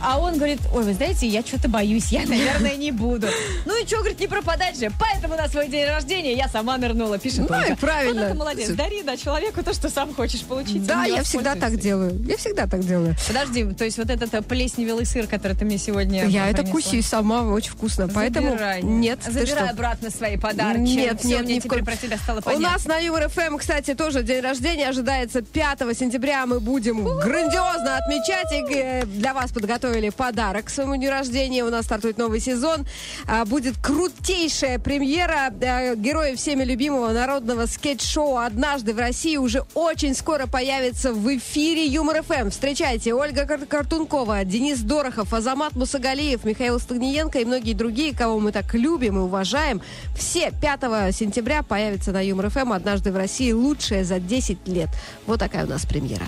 А 0.03 0.19
он 0.19 0.35
говорит, 0.35 0.59
ой, 0.73 0.83
вы 0.83 0.93
знаете, 0.93 1.27
я 1.27 1.41
что-то 1.41 1.69
боюсь, 1.69 2.07
я, 2.11 2.25
наверное, 2.25 2.75
не 2.75 2.91
буду. 2.91 3.27
Ну 3.65 3.81
и 3.81 3.85
что, 3.85 3.97
говорит, 3.97 4.19
не 4.19 4.27
пропадать 4.27 4.79
же. 4.79 4.91
Поэтому 4.99 5.35
на 5.35 5.47
свой 5.47 5.67
день 5.67 5.87
рождения 5.87 6.33
я 6.33 6.47
сама 6.47 6.77
нырнула, 6.77 7.17
пишет 7.17 7.49
Ну 7.49 7.61
и 7.61 7.75
правильно. 7.75 8.23
Ну, 8.23 8.29
ты 8.29 8.33
молодец, 8.35 8.69
дари 8.69 9.03
да, 9.03 9.17
человеку 9.17 9.63
то, 9.63 9.73
что 9.73 9.89
сам 9.89 10.13
хочешь 10.13 10.43
получить. 10.43 10.85
Да, 10.85 11.05
я 11.05 11.23
всегда 11.23 11.55
так 11.55 11.77
делаю. 11.77 12.19
Я 12.27 12.37
всегда 12.37 12.67
так 12.67 12.85
делаю. 12.85 13.15
Подожди, 13.27 13.65
то 13.73 13.85
есть 13.85 13.97
вот 13.97 14.09
этот 14.09 14.33
э, 14.33 14.41
плесневелый 14.41 15.05
сыр, 15.05 15.27
который 15.27 15.55
ты 15.55 15.65
мне 15.65 15.77
сегодня 15.77 16.25
Я 16.25 16.49
это 16.49 16.63
и 16.91 17.01
сама, 17.01 17.43
очень 17.43 17.71
вкусно. 17.71 18.07
Поэтому 18.07 18.57
нет, 18.81 19.19
Забирай 19.25 19.69
обратно 19.69 20.09
свои 20.09 20.37
подарки. 20.37 20.79
Нет, 20.79 21.23
нет, 21.23 21.43
мне 21.43 21.59
теперь 21.59 21.83
про 21.83 21.95
тебя 21.95 22.17
стало 22.17 22.39
У 22.39 22.41
понятно. 22.41 22.69
нас 22.69 22.85
на 22.85 22.97
Юмор 22.97 23.29
ФМ, 23.29 23.57
кстати, 23.57 23.93
тоже 23.93 24.23
день 24.23 24.41
рождения 24.41 24.89
ожидается 24.89 25.41
5 25.41 25.79
сентября. 25.97 26.45
Мы 26.45 26.59
будем 26.59 27.03
грандиозно 27.03 27.97
отмечать. 27.97 28.51
И 28.51 28.73
э, 28.73 29.05
для 29.05 29.33
вас 29.33 29.51
подготовили 29.91 30.09
подарок 30.09 30.65
к 30.65 30.69
своему 30.69 30.95
дню 30.95 31.09
рождения. 31.09 31.63
У 31.63 31.69
нас 31.69 31.85
стартует 31.85 32.17
новый 32.17 32.39
сезон. 32.39 32.85
А, 33.27 33.45
Будет 33.45 33.75
крутейшая 33.77 34.79
премьера 34.79 35.51
э, 35.59 35.95
героев 35.95 36.37
всеми 36.39 36.63
любимого 36.63 37.11
народного 37.11 37.65
скетч-шоу 37.65 38.37
«Однажды 38.37 38.93
в 38.93 38.99
России» 38.99 39.35
уже 39.37 39.65
очень 39.73 40.15
скоро 40.15 40.47
появится 40.47 41.11
в 41.13 41.27
эфире 41.37 41.85
Юмор 41.85 42.23
ФМ. 42.23 42.49
Встречайте 42.49 43.13
Ольга 43.13 43.45
Кар- 43.45 43.65
Картункова, 43.65 44.43
Денис 44.45 44.79
Дорохов, 44.79 45.33
Азамат 45.33 45.75
Мусагалиев, 45.75 46.45
Михаил 46.45 46.79
Стогниенко 46.79 47.39
и 47.39 47.45
многие 47.45 47.73
другие, 47.73 48.15
кого 48.15 48.39
мы 48.39 48.51
так 48.51 48.73
любим 48.73 49.17
и 49.17 49.21
уважаем. 49.21 49.81
Все 50.17 50.51
5 50.51 51.13
сентября 51.13 51.63
появятся 51.63 52.11
на 52.11 52.21
Юмор 52.25 52.49
ФМ 52.49 52.71
«Однажды 52.71 53.11
в 53.11 53.17
России» 53.17 53.51
лучшее 53.51 54.05
за 54.05 54.19
10 54.19 54.67
лет. 54.67 54.89
Вот 55.27 55.39
такая 55.39 55.65
у 55.65 55.69
нас 55.69 55.85
премьера. 55.85 56.25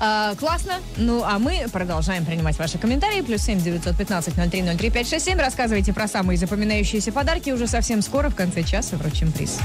А, 0.00 0.34
классно. 0.34 0.74
Ну, 0.96 1.22
а 1.24 1.38
мы 1.38 1.66
продолжаем 1.72 2.24
принимать 2.24 2.58
ваши 2.58 2.78
комментарии. 2.78 3.22
Плюс 3.22 3.42
семь 3.42 3.60
девятьсот 3.60 3.96
пятнадцать 3.96 4.36
ноль 4.36 4.50
три 4.50 4.62
ноль 4.62 4.76
три 4.76 4.90
пять 4.90 5.08
шесть 5.08 5.24
семь. 5.24 5.38
Рассказывайте 5.38 5.92
про 5.92 6.08
самые 6.08 6.36
запоминающиеся 6.36 7.12
подарки. 7.12 7.50
Уже 7.50 7.66
совсем 7.66 8.02
скоро, 8.02 8.28
в 8.28 8.34
конце 8.34 8.62
часа, 8.62 8.96
вручим 8.96 9.32
приз. 9.32 9.58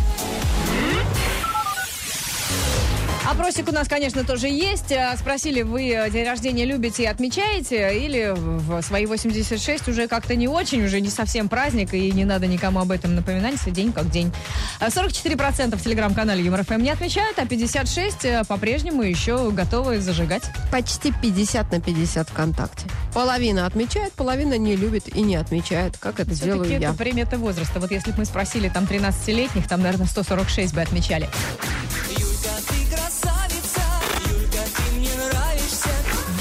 Опросик 3.32 3.70
у 3.70 3.72
нас, 3.72 3.88
конечно, 3.88 4.26
тоже 4.26 4.50
есть. 4.50 4.92
А, 4.92 5.16
Спросили, 5.16 5.62
вы 5.62 5.90
э, 5.90 6.10
день 6.10 6.26
рождения 6.26 6.66
любите 6.66 7.04
и 7.04 7.06
отмечаете? 7.06 7.98
Или 7.98 8.34
в 8.36 8.82
свои 8.82 9.06
86 9.06 9.88
уже 9.88 10.10
как-то 10.10 10.36
не 10.36 10.50
очень, 10.50 10.84
уже 10.84 11.00
не 11.00 11.10
совсем 11.10 11.48
праздник, 11.48 11.94
и 11.94 12.12
не 12.12 12.26
надо 12.26 12.48
никому 12.48 12.82
об 12.82 12.92
этом 12.92 13.16
напоминать, 13.16 13.54
если 13.54 13.72
день 13.72 13.94
как 13.94 14.10
день. 14.10 14.34
А 14.82 14.90
44% 14.90 15.78
в 15.78 15.82
телеграм-канале 15.82 16.44
Юмор 16.44 16.66
ФМ 16.66 16.82
не 16.82 16.90
отмечают, 16.90 17.40
а 17.40 17.44
56% 17.44 18.16
э, 18.24 18.44
по-прежнему 18.44 19.02
еще 19.02 19.50
готовы 19.52 20.02
зажигать. 20.02 20.44
Почти 20.70 21.14
50 21.22 21.72
на 21.72 21.80
50 21.80 22.30
ВКонтакте. 22.32 22.86
Половина 23.14 23.66
отмечает, 23.66 24.12
половина 24.12 24.58
не 24.58 24.76
любит 24.76 25.08
и 25.08 25.22
не 25.22 25.38
отмечает, 25.38 25.98
как 25.98 26.20
это 26.20 26.36
делаю 26.36 26.66
Все-таки 26.66 26.84
я. 26.84 26.90
это 26.90 26.98
примета 26.98 27.38
возраста. 27.38 27.80
Вот 27.80 27.92
если 27.92 28.12
бы 28.12 28.18
мы 28.18 28.26
спросили 28.26 28.68
там 28.68 28.84
13-летних, 28.84 29.70
там, 29.70 29.84
наверное, 29.84 30.08
146 30.08 30.74
бы 30.74 30.82
отмечали. 30.82 31.30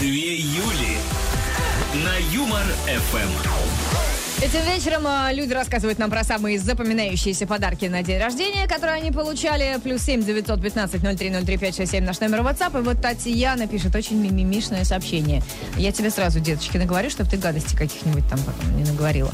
Две 0.00 0.36
Юли 0.36 0.96
на 1.92 2.16
Юмор 2.32 2.64
ФМ. 2.86 4.42
Этим 4.42 4.64
вечером 4.64 5.02
а, 5.06 5.30
люди 5.30 5.52
рассказывают 5.52 5.98
нам 5.98 6.08
про 6.08 6.24
самые 6.24 6.58
запоминающиеся 6.58 7.46
подарки 7.46 7.84
на 7.84 8.02
день 8.02 8.18
рождения, 8.18 8.66
которые 8.66 8.96
они 8.96 9.12
получали. 9.12 9.78
Плюс 9.82 10.00
семь 10.00 10.24
девятьсот 10.24 10.62
пятнадцать 10.62 11.02
ноль 11.02 11.18
три 11.18 11.28
ноль 11.28 11.44
три 11.44 11.58
пять 11.58 11.76
шесть 11.76 11.92
семь 11.92 12.04
наш 12.04 12.18
номер 12.20 12.38
WhatsApp. 12.40 12.78
И 12.78 12.82
вот 12.82 13.02
Татьяна 13.02 13.66
пишет 13.66 13.94
очень 13.94 14.16
мимимишное 14.16 14.84
сообщение. 14.84 15.42
Я 15.76 15.92
тебе 15.92 16.08
сразу, 16.08 16.40
деточки, 16.40 16.78
наговорю, 16.78 17.10
чтобы 17.10 17.28
ты 17.28 17.36
гадости 17.36 17.76
каких-нибудь 17.76 18.26
там 18.26 18.38
потом 18.38 18.74
не 18.78 18.84
наговорила. 18.90 19.30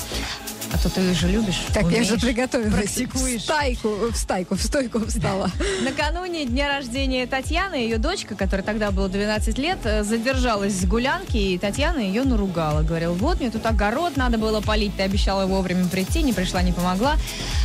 А 0.72 0.78
то 0.78 0.88
ты 0.88 1.14
же 1.14 1.28
любишь. 1.28 1.62
Так, 1.72 1.84
я 1.84 2.02
же 2.02 2.14
умеешь, 2.14 2.20
приготовилась. 2.20 2.74
Практикуешь. 2.74 3.42
В 3.42 3.44
стайку, 3.44 3.88
в 4.12 4.16
стайку, 4.16 4.54
в 4.56 4.62
стойку 4.62 5.06
встала. 5.06 5.50
Накануне 5.82 6.44
дня 6.44 6.68
рождения 6.68 7.26
Татьяны, 7.26 7.74
ее 7.74 7.98
дочка, 7.98 8.34
которой 8.34 8.62
тогда 8.62 8.90
было 8.90 9.08
12 9.08 9.58
лет, 9.58 9.78
э, 9.84 10.02
задержалась 10.02 10.74
с 10.74 10.84
гулянки, 10.84 11.36
и 11.36 11.58
Татьяна 11.58 12.00
ее 12.00 12.24
наругала. 12.24 12.82
Говорила, 12.82 13.12
вот 13.14 13.40
мне 13.40 13.50
тут 13.50 13.64
огород 13.66 14.16
надо 14.16 14.38
было 14.38 14.60
полить, 14.60 14.96
ты 14.96 15.02
обещала 15.04 15.46
вовремя 15.46 15.86
прийти, 15.86 16.22
не 16.22 16.32
пришла, 16.32 16.62
не 16.62 16.72
помогла. 16.72 17.16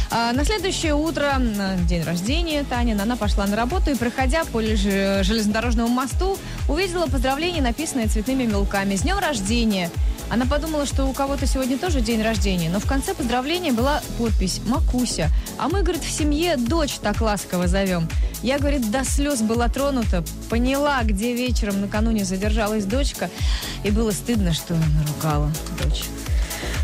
А 0.10 0.34
на 0.34 0.44
следующее 0.46 0.94
утро, 0.94 1.38
на 1.40 1.78
день 1.78 2.04
рождения 2.04 2.64
Танина, 2.64 3.04
она 3.04 3.16
пошла 3.16 3.48
на 3.48 3.56
работу 3.56 3.92
и, 3.92 3.96
проходя 3.96 4.44
по 4.46 4.62
железнодорожному 4.62 5.88
мосту, 5.88 6.38
увидела 6.68 7.08
поздравление, 7.08 7.62
написанное 7.62 8.08
цветными 8.08 8.46
мелками. 8.46 8.96
С 8.96 9.02
днем 9.02 9.18
рождения! 9.20 9.90
Она 10.32 10.46
подумала, 10.46 10.86
что 10.86 11.06
у 11.06 11.12
кого-то 11.12 11.46
сегодня 11.46 11.78
тоже 11.78 12.00
день 12.00 12.22
рождения, 12.22 12.70
но 12.70 12.80
в 12.80 12.86
конце 12.86 13.14
поздравления 13.14 13.74
была 13.74 14.02
подпись 14.18 14.62
«Макуся». 14.66 15.30
А 15.58 15.68
мы, 15.68 15.82
говорит, 15.82 16.04
в 16.04 16.10
семье 16.10 16.56
дочь 16.56 16.94
так 17.02 17.20
ласково 17.20 17.68
зовем. 17.68 18.08
Я, 18.42 18.58
говорит, 18.58 18.90
до 18.90 19.04
слез 19.04 19.42
была 19.42 19.68
тронута, 19.68 20.24
поняла, 20.50 21.04
где 21.04 21.36
вечером 21.36 21.82
накануне 21.82 22.24
задержалась 22.24 22.86
дочка, 22.86 23.30
и 23.84 23.92
было 23.92 24.12
стыдно, 24.12 24.54
что 24.54 24.74
наругала 24.74 25.52
дочь. 25.84 26.06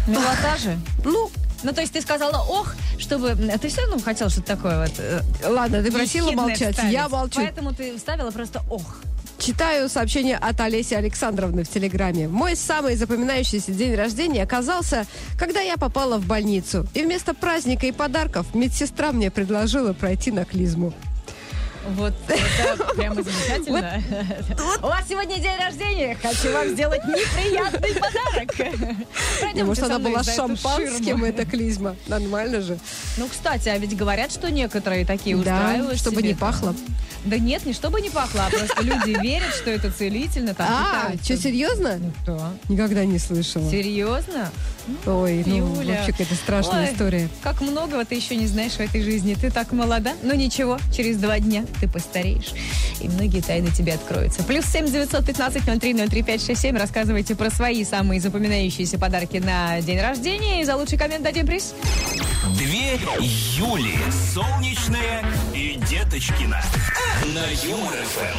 Милота 0.08 0.58
же. 0.62 0.78
Ну, 1.06 1.32
Ну, 1.64 1.72
то 1.72 1.80
есть 1.80 1.94
ты 1.94 2.02
сказала 2.02 2.46
«ох», 2.50 2.76
чтобы... 3.00 3.34
Ты 3.62 3.70
все 3.70 3.82
равно 3.82 4.00
хотела 4.00 4.30
что-то 4.30 4.48
такое 4.48 4.82
вот... 4.82 4.94
э, 4.98 5.22
ладно, 5.48 5.82
ты 5.82 5.90
просила 5.90 6.32
молчать, 6.32 6.76
вставить. 6.76 6.92
я 6.94 7.08
молчу. 7.08 7.36
Поэтому 7.38 7.74
ты 7.74 7.96
вставила 7.98 8.32
просто 8.32 8.62
«ох». 8.70 8.98
Читаю 9.40 9.88
сообщение 9.88 10.36
от 10.36 10.60
Олеси 10.60 10.96
Александровны 10.96 11.64
в 11.64 11.70
Телеграме. 11.70 12.28
Мой 12.28 12.56
самый 12.56 12.96
запоминающийся 12.96 13.72
день 13.72 13.96
рождения 13.96 14.44
оказался, 14.44 15.06
когда 15.38 15.62
я 15.62 15.78
попала 15.78 16.18
в 16.18 16.26
больницу. 16.26 16.88
И 16.96 17.04
вместо 17.04 17.34
праздника 17.34 17.86
и 17.86 17.92
подарков 17.92 18.56
медсестра 18.56 19.12
мне 19.12 19.30
предложила 19.30 19.94
пройти 19.94 20.32
на 20.32 20.44
клизму. 20.44 20.94
Вот 21.90 22.14
это 22.28 22.84
прямо 22.96 23.22
замечательно. 23.22 24.04
У 24.82 24.88
вас 24.88 25.08
сегодня 25.08 25.38
день 25.38 25.58
рождения. 25.60 26.18
Хочу 26.22 26.52
вам 26.52 26.70
сделать 26.70 27.04
неприятный 27.06 27.94
подарок. 27.94 28.54
Пройдемте 29.40 29.64
может, 29.64 29.84
она 29.84 30.00
была 30.00 30.24
шампанским, 30.24 31.24
эта 31.24 31.46
клизма. 31.46 31.96
Нормально 32.08 32.62
же. 32.62 32.78
Ну, 33.18 33.28
кстати, 33.28 33.70
а 33.70 33.78
ведь 33.78 33.96
говорят, 33.96 34.32
что 34.32 34.52
некоторые 34.52 35.06
такие 35.06 35.36
Да, 35.38 35.42
устраивают 35.42 36.00
чтобы 36.00 36.22
себе 36.22 36.30
не 36.30 36.36
пахло. 36.36 36.76
Да 37.26 37.38
нет, 37.38 37.66
не 37.66 37.74
чтобы 37.74 38.00
не 38.02 38.10
пахло, 38.10 38.46
а 38.46 38.50
просто 38.50 38.82
люди 38.84 39.20
верят, 39.22 39.54
что 39.54 39.70
это 39.70 39.92
целительно. 39.92 40.54
Там 40.54 40.68
А, 40.70 41.12
что, 41.24 41.38
серьезно? 41.38 41.98
Ну, 42.00 42.12
да. 42.26 42.54
Никогда 42.70 43.06
не 43.06 43.20
слышала. 43.20 43.70
Серьезно? 43.70 44.50
Ой, 45.06 45.44
ну 45.46 45.76
Юля. 45.76 45.96
вообще 45.96 46.12
какая-то 46.12 46.36
страшная 46.36 46.88
Ой, 46.88 46.94
история. 46.94 47.30
Как 47.42 47.62
многого 47.62 48.06
ты 48.06 48.16
еще 48.16 48.36
не 48.36 48.48
знаешь 48.48 48.74
в 48.74 48.80
этой 48.80 49.02
жизни. 49.04 49.36
Ты 49.36 49.52
так 49.52 49.72
молода. 49.72 50.14
Ну 50.24 50.34
ничего, 50.34 50.78
через 50.96 51.18
два 51.18 51.40
дня 51.40 51.66
ты 51.80 51.88
постареешь, 51.88 52.54
и 53.02 53.08
многие 53.08 53.42
тайны 53.42 53.70
тебе 53.72 53.94
откроются. 53.94 54.44
Плюс 54.44 54.66
семь 54.66 54.86
девятьсот 54.86 55.26
пятнадцать 55.26 55.68
ноль 55.68 55.80
три 55.80 55.94
ноль 55.94 56.10
три 56.10 56.24
пять 56.24 56.46
шесть 56.46 56.62
семь. 56.62 56.78
Рассказывайте 56.78 57.36
про 57.36 57.50
свои 57.50 57.84
самые 57.84 58.22
запоминающиеся 58.22 58.98
подарки 58.98 59.38
на 59.38 59.82
день 59.82 60.00
рождения. 60.00 60.62
И 60.62 60.64
за 60.66 60.76
лучший 60.76 60.98
коммент 60.98 61.24
дадим 61.24 61.46
приз. 61.46 61.74
Две 62.58 63.00
Юли. 63.58 63.98
Солнечная 64.34 65.26
и 65.54 65.78
Деточкина. 65.90 66.62
На 67.34 67.46
Юмор 67.68 67.94
ФМ. 67.94 68.38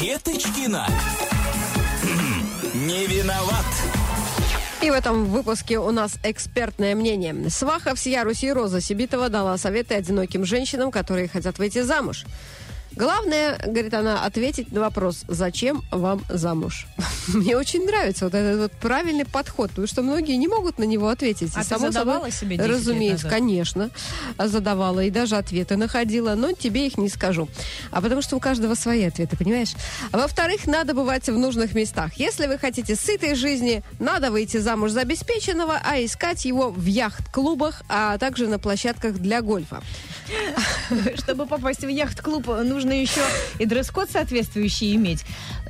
Деточкина. 0.00 0.88
Не 2.84 3.06
виноват. 3.06 3.64
И 4.82 4.90
в 4.90 4.92
этом 4.92 5.24
выпуске 5.24 5.78
у 5.78 5.90
нас 5.90 6.18
экспертное 6.22 6.94
мнение. 6.94 7.48
Сваха 7.48 7.94
всея 7.94 8.24
Руси 8.24 8.52
Роза 8.52 8.82
Сибитова 8.82 9.30
дала 9.30 9.56
советы 9.56 9.94
одиноким 9.94 10.44
женщинам, 10.44 10.90
которые 10.90 11.28
хотят 11.28 11.58
выйти 11.58 11.80
замуж. 11.80 12.26
Главное, 12.96 13.58
говорит 13.66 13.94
она, 13.94 14.24
ответить 14.24 14.72
на 14.72 14.80
вопрос, 14.80 15.24
зачем 15.28 15.82
вам 15.90 16.22
замуж? 16.28 16.86
Мне 17.28 17.56
очень 17.56 17.84
нравится 17.86 18.26
вот 18.26 18.34
этот 18.34 18.60
вот 18.60 18.72
правильный 18.80 19.24
подход, 19.24 19.70
потому 19.70 19.86
что 19.86 20.02
многие 20.02 20.36
не 20.36 20.48
могут 20.48 20.78
на 20.78 20.84
него 20.84 21.08
ответить. 21.08 21.52
А 21.54 21.60
И, 21.60 21.62
ты 21.62 21.68
само 21.68 21.88
задавала 21.88 22.16
собой, 22.18 22.30
себе 22.32 22.56
10 22.56 22.68
лет 22.68 22.76
Разумеется, 22.76 23.28
конечно, 23.28 23.90
задавала 24.38 25.00
и 25.00 25.10
даже 25.10 25.36
ответы 25.36 25.76
находила, 25.76 26.34
но 26.34 26.52
тебе 26.52 26.86
их 26.86 26.98
не 26.98 27.08
скажу. 27.08 27.48
А 27.90 28.00
потому 28.00 28.22
что 28.22 28.36
у 28.36 28.40
каждого 28.40 28.74
свои 28.74 29.04
ответы, 29.04 29.36
понимаешь? 29.36 29.74
А 30.12 30.18
во-вторых, 30.18 30.66
надо 30.66 30.94
бывать 30.94 31.28
в 31.28 31.36
нужных 31.36 31.74
местах. 31.74 32.14
Если 32.14 32.46
вы 32.46 32.58
хотите 32.58 32.94
сытой 32.94 33.34
жизни, 33.34 33.82
надо 33.98 34.30
выйти 34.30 34.58
замуж 34.58 34.92
за 34.92 35.00
обеспеченного, 35.00 35.80
а 35.82 36.02
искать 36.02 36.44
его 36.44 36.70
в 36.70 36.84
яхт-клубах, 36.84 37.82
а 37.88 38.18
также 38.18 38.46
на 38.48 38.58
площадках 38.58 39.14
для 39.14 39.42
гольфа. 39.42 39.82
Чтобы 41.16 41.46
попасть 41.46 41.82
в 41.82 41.88
яхт-клуб, 41.88 42.46
нужно 42.46 42.83
еще 42.92 43.20
и 43.58 43.66
дресс-код 43.66 44.10
соответствующий 44.10 44.94
иметь. 44.96 45.24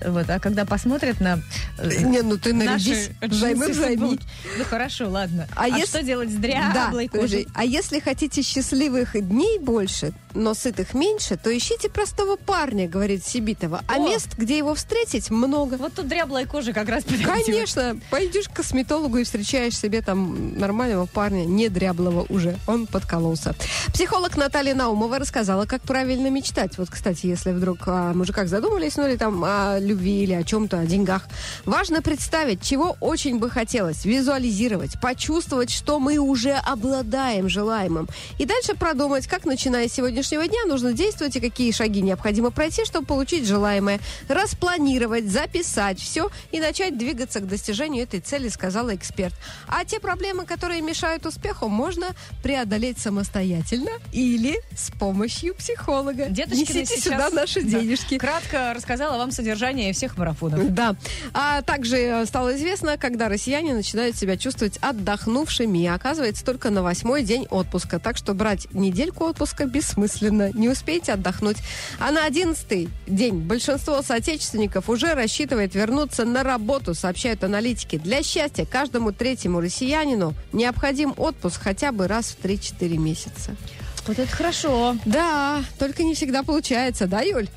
Вот, 0.04 0.28
а 0.28 0.38
когда 0.40 0.64
посмотрят 0.64 1.20
на 1.20 1.38
э, 1.78 2.02
Не, 2.02 2.22
ну 2.22 2.36
ты 2.36 2.52
нарядись, 2.52 3.10
займы 3.22 3.68
взайми. 3.68 4.18
Ну 4.58 4.64
хорошо, 4.64 5.08
ладно. 5.08 5.46
А 5.54 5.64
А, 5.64 5.68
если- 5.68 5.86
что 5.98 6.02
делать 6.02 6.30
с 6.30 6.34
Да, 6.34 6.40
дряблой 6.40 7.08
подожди. 7.08 7.44
кожей? 7.44 7.48
а 7.54 7.64
если 7.64 8.00
хотите 8.00 8.42
счастливых 8.42 9.12
дней 9.28 9.58
больше, 9.58 10.12
но 10.34 10.54
сытых 10.54 10.94
меньше, 10.94 11.36
то 11.36 11.56
ищите 11.56 11.88
простого 11.88 12.36
парня, 12.36 12.88
говорит 12.88 13.24
Сибитова. 13.24 13.82
А 13.88 13.94
О. 13.94 13.98
мест, 13.98 14.28
где 14.36 14.58
его 14.58 14.74
встретить, 14.74 15.30
много. 15.30 15.74
Вот 15.74 15.94
тут 15.94 16.08
дряблая 16.08 16.46
кожа 16.46 16.72
как 16.72 16.88
раз 16.88 17.04
подойдет. 17.04 17.26
Конечно, 17.26 17.98
пойдешь 18.10 18.48
к 18.48 18.52
косметологу 18.52 19.18
и 19.18 19.24
встречаешь 19.24 19.78
себе 19.78 20.02
там 20.02 20.58
нормального 20.58 21.06
парня, 21.06 21.44
не 21.44 21.68
дряблого 21.68 22.26
уже. 22.28 22.58
Он 22.66 22.86
подкололся. 22.86 23.54
Психолог 23.92 24.36
Наталья 24.36 24.74
Наумова 24.74 25.18
рассказала, 25.18 25.66
как 25.66 25.82
правильно 25.82 26.28
мечтать. 26.28 26.78
Вот, 26.78 26.90
кстати, 26.90 27.26
если 27.26 27.52
вдруг 27.52 27.86
о 27.86 28.12
мужиках 28.12 28.48
задумались, 28.48 28.96
ну 28.96 29.06
или 29.06 29.16
там 29.16 29.42
о 29.44 29.78
любви 29.78 30.22
или 30.24 30.32
о 30.32 30.42
чем-то, 30.42 30.80
о 30.80 30.86
деньгах. 30.86 31.22
Важно 31.64 32.02
представить, 32.02 32.62
чего 32.62 32.96
очень 33.00 33.38
бы 33.38 33.50
хотелось, 33.50 34.04
визуализировать, 34.04 35.00
почувствовать, 35.00 35.70
что 35.70 35.98
мы 35.98 36.18
уже 36.18 36.52
обладаем 36.52 37.48
желаемым. 37.48 38.08
И 38.38 38.46
дальше 38.46 38.74
продумать, 38.74 39.26
как, 39.26 39.44
начиная 39.44 39.88
с 39.88 39.98
сегодняшнего 40.24 40.48
дня, 40.48 40.64
нужно 40.66 40.92
действовать 40.92 41.36
и 41.36 41.40
какие 41.40 41.70
шаги 41.72 42.00
необходимо 42.00 42.50
пройти, 42.50 42.84
чтобы 42.84 43.06
получить 43.06 43.46
желаемое. 43.46 44.00
Распланировать, 44.28 45.26
записать 45.26 46.00
все 46.00 46.30
и 46.50 46.60
начать 46.60 46.96
двигаться 46.96 47.40
к 47.40 47.46
достижению 47.46 48.04
этой 48.04 48.20
цели, 48.20 48.48
сказала 48.48 48.94
эксперт. 48.94 49.34
А 49.68 49.84
те 49.84 50.00
проблемы, 50.00 50.44
которые 50.44 50.80
мешают 50.80 51.26
успеху, 51.26 51.68
можно 51.68 52.08
преодолеть 52.42 52.98
самостоятельно 52.98 53.90
или 54.12 54.60
с 54.76 54.90
помощью 54.90 55.54
психолога. 55.54 56.26
Деточкина 56.28 56.80
Несите 56.80 57.00
сюда 57.00 57.30
наши 57.30 57.62
да, 57.62 57.80
денежки. 57.80 58.18
кратко 58.18 58.72
рассказала 58.74 59.18
вам 59.18 59.30
содержание 59.30 59.92
всех 59.92 60.16
марафонов. 60.16 60.72
Да. 60.72 60.96
А 61.32 61.62
также 61.62 61.96
э, 61.96 62.26
стало 62.26 62.56
известно, 62.56 62.96
когда 62.96 63.28
россияне 63.28 63.74
начинают 63.74 64.16
себя 64.16 64.36
чувствовать 64.36 64.78
отдохнувшими. 64.80 65.78
И 65.78 65.86
оказывается, 65.86 66.44
только 66.44 66.70
на 66.70 66.82
восьмой 66.82 67.22
день 67.22 67.46
отпуска. 67.50 67.98
Так 67.98 68.16
что 68.16 68.34
брать 68.34 68.68
недельку 68.72 69.24
отпуска 69.24 69.66
бессмысленно. 69.66 70.13
Не 70.20 70.68
успеете 70.68 71.12
отдохнуть. 71.12 71.56
А 71.98 72.10
на 72.10 72.24
одиннадцатый 72.24 72.88
день 73.06 73.40
большинство 73.40 74.02
соотечественников 74.02 74.88
уже 74.88 75.14
рассчитывает 75.14 75.74
вернуться 75.74 76.24
на 76.24 76.42
работу, 76.42 76.94
сообщают 76.94 77.44
аналитики. 77.44 77.98
Для 77.98 78.22
счастья 78.22 78.64
каждому 78.64 79.12
третьему 79.12 79.60
россиянину 79.60 80.34
необходим 80.52 81.14
отпуск 81.16 81.60
хотя 81.62 81.92
бы 81.92 82.08
раз 82.08 82.26
в 82.26 82.44
3-4 82.44 82.96
месяца. 82.96 83.56
Вот 84.06 84.18
это 84.18 84.30
хорошо. 84.34 84.96
Да, 85.04 85.62
только 85.78 86.02
не 86.02 86.14
всегда 86.14 86.42
получается, 86.42 87.06
да, 87.06 87.22
Юль? 87.22 87.48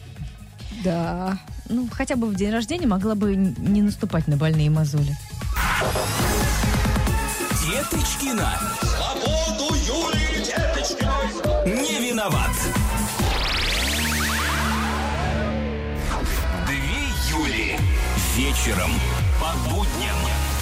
Да. 0.83 1.37
Ну, 1.69 1.89
хотя 1.91 2.15
бы 2.15 2.27
в 2.27 2.35
день 2.35 2.51
рождения 2.51 2.87
могла 2.87 3.15
бы 3.15 3.35
не 3.35 3.81
наступать 3.81 4.27
на 4.27 4.37
больные 4.37 4.69
мозоли. 4.69 5.17
Деточкина. 7.65 8.59
Свободу 8.81 9.36
Вечером. 18.57 18.91
По 19.39 19.69
будням 19.69 20.15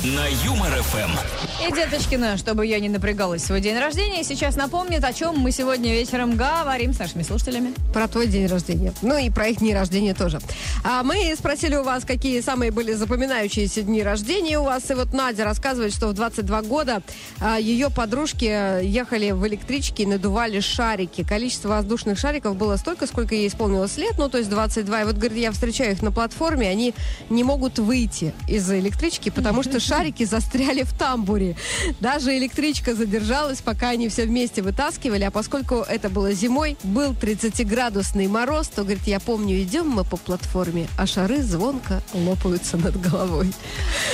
на 0.05 0.27
Юмор 0.27 0.71
ФМ. 0.83 1.65
И, 1.67 1.73
деточкина, 1.73 2.37
чтобы 2.37 2.67
я 2.67 2.79
не 2.79 2.89
напрягалась 2.89 3.41
в 3.41 3.45
свой 3.47 3.59
день 3.59 3.79
рождения, 3.79 4.23
сейчас 4.23 4.55
напомнит, 4.55 5.03
о 5.03 5.11
чем 5.13 5.39
мы 5.39 5.51
сегодня 5.51 5.93
вечером 5.93 6.35
говорим 6.35 6.93
с 6.93 6.99
нашими 6.99 7.23
слушателями. 7.23 7.73
Про 7.91 8.07
твой 8.07 8.27
день 8.27 8.45
рождения. 8.45 8.93
Ну 9.01 9.17
и 9.17 9.31
про 9.31 9.47
их 9.47 9.59
дни 9.59 9.73
рождения 9.73 10.13
тоже. 10.13 10.41
А 10.83 11.01
мы 11.01 11.33
спросили 11.35 11.75
у 11.75 11.83
вас, 11.83 12.05
какие 12.05 12.41
самые 12.41 12.69
были 12.69 12.93
запоминающиеся 12.93 13.81
дни 13.81 14.03
рождения 14.03 14.59
у 14.59 14.65
вас. 14.65 14.91
И 14.91 14.93
вот 14.93 15.11
Надя 15.11 15.43
рассказывает, 15.43 15.91
что 15.91 16.09
в 16.09 16.13
22 16.13 16.61
года 16.63 17.01
а, 17.39 17.57
ее 17.57 17.89
подружки 17.89 18.83
ехали 18.83 19.31
в 19.31 19.47
электричке 19.47 20.03
и 20.03 20.05
надували 20.05 20.59
шарики. 20.59 21.23
Количество 21.23 21.69
воздушных 21.69 22.19
шариков 22.19 22.55
было 22.55 22.75
столько, 22.75 23.07
сколько 23.07 23.33
ей 23.33 23.47
исполнилось 23.47 23.97
лет, 23.97 24.15
ну 24.19 24.29
то 24.29 24.37
есть 24.37 24.51
22. 24.51 25.01
И 25.01 25.05
вот, 25.05 25.15
говорит, 25.15 25.37
я 25.37 25.51
встречаю 25.51 25.93
их 25.93 26.03
на 26.03 26.11
платформе, 26.11 26.69
они 26.69 26.93
не 27.29 27.43
могут 27.43 27.79
выйти 27.79 28.35
из 28.47 28.69
электрички, 28.69 29.29
потому 29.29 29.63
что 29.63 29.79
шарики 29.79 29.94
застряли 30.25 30.83
в 30.83 30.93
тамбуре. 30.93 31.55
Даже 31.99 32.37
электричка 32.37 32.95
задержалась, 32.95 33.61
пока 33.61 33.89
они 33.89 34.09
все 34.09 34.25
вместе 34.25 34.61
вытаскивали, 34.61 35.23
а 35.23 35.31
поскольку 35.31 35.75
это 35.75 36.09
было 36.09 36.33
зимой, 36.33 36.77
был 36.83 37.13
30-градусный 37.13 38.27
мороз, 38.27 38.67
то, 38.67 38.83
говорит, 38.83 39.07
я 39.07 39.19
помню, 39.19 39.61
идем 39.61 39.87
мы 39.89 40.03
по 40.03 40.17
платформе, 40.17 40.87
а 40.97 41.05
шары 41.07 41.41
звонко 41.41 42.01
лопаются 42.13 42.77
над 42.77 42.99
головой. 42.99 43.51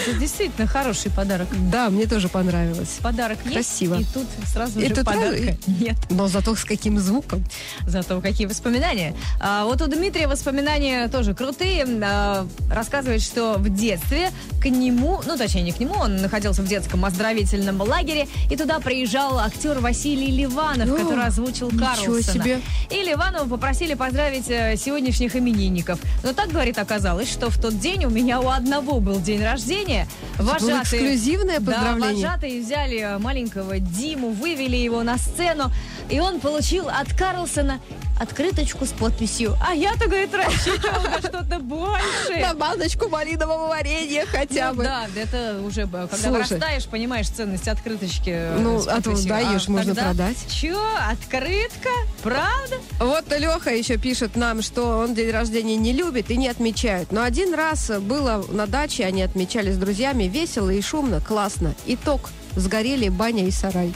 Это 0.07 0.17
действительно 0.19 0.67
хороший 0.67 1.11
подарок. 1.11 1.47
Да, 1.71 1.89
мне 1.89 2.05
тоже 2.05 2.29
понравилось. 2.29 2.97
Подарок 3.01 3.39
есть, 3.43 3.53
Красиво. 3.53 3.95
и 3.99 4.03
тут 4.03 4.27
сразу 4.53 4.79
И 4.79 4.87
же 4.87 4.95
тут 4.95 5.05
подарка 5.05 5.37
сразу- 5.37 5.57
нет. 5.67 5.95
Но 6.09 6.27
зато 6.27 6.55
с 6.55 6.63
каким 6.63 6.99
звуком. 6.99 7.43
Зато 7.87 8.21
какие 8.21 8.47
воспоминания. 8.47 9.15
А, 9.39 9.65
вот 9.65 9.81
у 9.81 9.87
Дмитрия 9.87 10.27
воспоминания 10.27 11.07
тоже 11.07 11.33
крутые. 11.33 11.85
А, 12.03 12.45
рассказывает, 12.69 13.21
что 13.21 13.55
в 13.57 13.69
детстве 13.73 14.29
к 14.61 14.65
нему, 14.69 15.21
ну 15.25 15.37
точнее 15.37 15.63
не 15.63 15.70
к 15.71 15.79
нему, 15.79 15.95
он 15.95 16.17
находился 16.17 16.61
в 16.61 16.67
детском 16.67 17.03
оздоровительном 17.05 17.81
лагере, 17.81 18.27
и 18.49 18.55
туда 18.55 18.79
приезжал 18.79 19.39
актер 19.39 19.79
Василий 19.79 20.31
Ливанов, 20.31 20.89
О, 20.89 20.95
который 20.95 21.25
озвучил 21.25 21.69
Карлсона. 21.69 22.21
себе. 22.21 22.61
И 22.89 23.01
Ливанова 23.03 23.47
попросили 23.47 23.93
поздравить 23.93 24.49
э, 24.49 24.75
сегодняшних 24.77 25.35
именинников. 25.35 25.99
Но 26.23 26.33
так, 26.33 26.49
говорит, 26.49 26.77
оказалось, 26.77 27.31
что 27.31 27.49
в 27.49 27.59
тот 27.59 27.79
день 27.79 28.05
у 28.05 28.09
меня 28.09 28.39
у 28.41 28.49
одного 28.49 28.99
был 28.99 29.19
день 29.19 29.43
рождения. 29.43 30.07
было 30.37 30.53
Вожатые- 30.55 30.81
эксклюзивное 30.83 31.57
поздравление? 31.59 32.23
Да, 32.23 32.29
вожатые 32.31 32.61
взяли 32.61 33.17
маленького 33.19 33.79
Диму, 33.79 34.31
вывели 34.31 34.75
его 34.77 35.03
на 35.03 35.17
сцену, 35.17 35.71
и 36.11 36.19
он 36.19 36.39
получил 36.39 36.89
от 36.89 37.13
Карлсона 37.13 37.79
открыточку 38.19 38.85
с 38.85 38.89
подписью. 38.89 39.57
А 39.65 39.73
я-то, 39.73 40.05
говорит, 40.05 40.31
рассчитывал 40.35 41.01
на 41.01 41.17
что-то 41.19 41.59
большее. 41.59 42.41
На 42.45 42.53
баночку 42.53 43.09
малинового 43.09 43.67
варенья 43.69 44.25
хотя 44.27 44.69
Ну 44.69 44.75
бы. 44.77 44.83
Да, 44.83 45.07
это 45.15 45.59
уже, 45.65 45.87
когда 45.87 46.07
Слушай. 46.07 46.29
вырастаешь, 46.31 46.85
понимаешь 46.85 47.29
ценность 47.29 47.67
открыточки. 47.67 48.29
э, 48.29 48.57
Ну, 48.59 48.77
а 48.87 49.01
то 49.01 49.15
даешь, 49.27 49.67
можно 49.67 49.95
тогда- 49.95 50.09
продать. 50.09 50.37
Чё, 50.49 50.79
открытка? 51.09 51.89
Правда? 52.21 52.75
Вот 52.99 53.25
Леха 53.35 53.71
еще 53.71 53.97
пишет 53.97 54.35
нам, 54.35 54.61
что 54.61 54.99
он 54.99 55.15
день 55.15 55.31
рождения 55.31 55.75
не 55.77 55.93
любит 55.93 56.29
и 56.29 56.37
не 56.37 56.47
отмечает. 56.47 57.11
Но 57.11 57.23
один 57.23 57.55
раз 57.55 57.89
было 58.01 58.45
на 58.49 58.67
даче, 58.67 59.05
они 59.05 59.23
отмечали 59.23 59.71
с 59.71 59.77
друзьями, 59.77 60.25
весело 60.25 60.69
и 60.69 60.81
шумно, 60.81 61.21
классно. 61.21 61.73
Итог. 61.87 62.29
Сгорели 62.55 63.07
баня 63.09 63.47
и 63.47 63.51
сарай. 63.51 63.93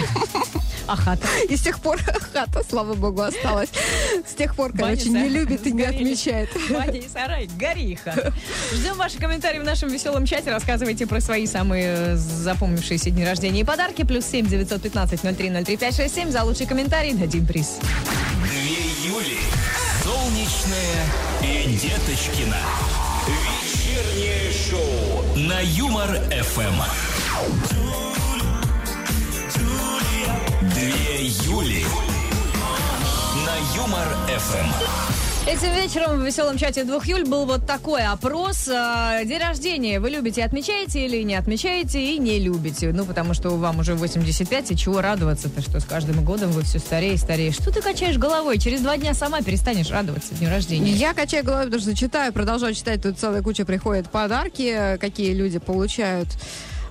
А 0.88 0.94
хата? 0.94 1.26
И 1.48 1.56
с 1.56 1.62
тех 1.62 1.80
пор 1.80 1.98
хата, 2.00 2.62
слава 2.70 2.94
богу, 2.94 3.22
осталась. 3.22 3.70
С 4.24 4.34
тех 4.34 4.54
пор, 4.54 4.70
короче, 4.70 5.06
Баня, 5.06 5.22
не 5.24 5.28
любит 5.30 5.66
и 5.66 5.72
не 5.72 5.82
сгорели. 5.82 5.96
отмечает. 5.96 6.48
Баня 6.70 6.98
и 7.00 7.08
сарай, 7.08 7.48
гори 7.58 7.96
хата. 7.96 8.32
Ждем 8.72 8.96
ваши 8.96 9.18
комментарии 9.18 9.58
в 9.58 9.64
нашем 9.64 9.88
веселом 9.88 10.24
чате. 10.26 10.52
Рассказывайте 10.52 11.08
про 11.08 11.20
свои 11.20 11.48
самые 11.48 11.86
э, 11.88 12.14
запомнившиеся 12.16 13.10
дни 13.10 13.24
рождения 13.24 13.62
и 13.62 13.64
подарки. 13.64 14.04
Плюс 14.04 14.26
семь 14.26 14.46
девятьсот 14.46 14.80
пятнадцать 14.82 15.24
ноль 15.24 15.34
три 15.34 15.50
ноль 15.50 15.64
три 15.64 15.76
пять 15.76 15.96
шесть 15.96 16.14
семь. 16.14 16.30
За 16.30 16.44
лучший 16.44 16.66
комментарий 16.66 17.14
дадим 17.14 17.46
приз. 17.46 17.78
Две 18.44 19.08
Юли. 19.08 19.38
Солнечная 20.04 21.04
и 21.42 21.74
Деточкина. 21.74 22.58
Вечернее 23.26 24.52
шоу 24.52 25.24
на 25.36 25.58
Юмор-ФМ. 25.62 26.80
Юли. 31.26 31.84
На 33.44 33.56
Юмор-ФМ. 33.76 35.48
Этим 35.48 35.74
вечером 35.74 36.20
в 36.20 36.24
веселом 36.24 36.56
чате 36.56 36.84
двух 36.84 37.06
Юль 37.06 37.24
был 37.24 37.46
вот 37.46 37.66
такой 37.66 38.04
опрос. 38.04 38.68
А, 38.68 39.24
День 39.24 39.40
рождения 39.40 39.98
вы 39.98 40.10
любите, 40.10 40.44
отмечаете 40.44 41.04
или 41.04 41.22
не 41.24 41.34
отмечаете 41.34 42.00
и 42.14 42.18
не 42.20 42.38
любите? 42.38 42.92
Ну, 42.92 43.04
потому 43.04 43.34
что 43.34 43.50
вам 43.50 43.80
уже 43.80 43.96
85, 43.96 44.70
и 44.70 44.76
чего 44.76 45.00
радоваться-то, 45.00 45.60
что 45.62 45.80
с 45.80 45.84
каждым 45.84 46.24
годом 46.24 46.52
вы 46.52 46.62
все 46.62 46.78
старее 46.78 47.14
и 47.14 47.16
старее. 47.16 47.50
Что 47.50 47.72
ты 47.72 47.82
качаешь 47.82 48.18
головой? 48.18 48.58
Через 48.58 48.82
два 48.82 48.96
дня 48.96 49.12
сама 49.12 49.42
перестанешь 49.42 49.90
радоваться 49.90 50.32
дню 50.34 50.48
рождения. 50.48 50.92
Я 50.92 51.12
качаю 51.12 51.44
головой, 51.44 51.64
потому 51.64 51.82
что 51.82 51.96
читаю, 51.96 52.32
продолжаю 52.32 52.72
читать, 52.72 53.02
тут 53.02 53.18
целая 53.18 53.42
куча 53.42 53.64
приходит 53.64 54.08
подарки, 54.10 54.96
какие 55.00 55.32
люди 55.32 55.58
получают. 55.58 56.28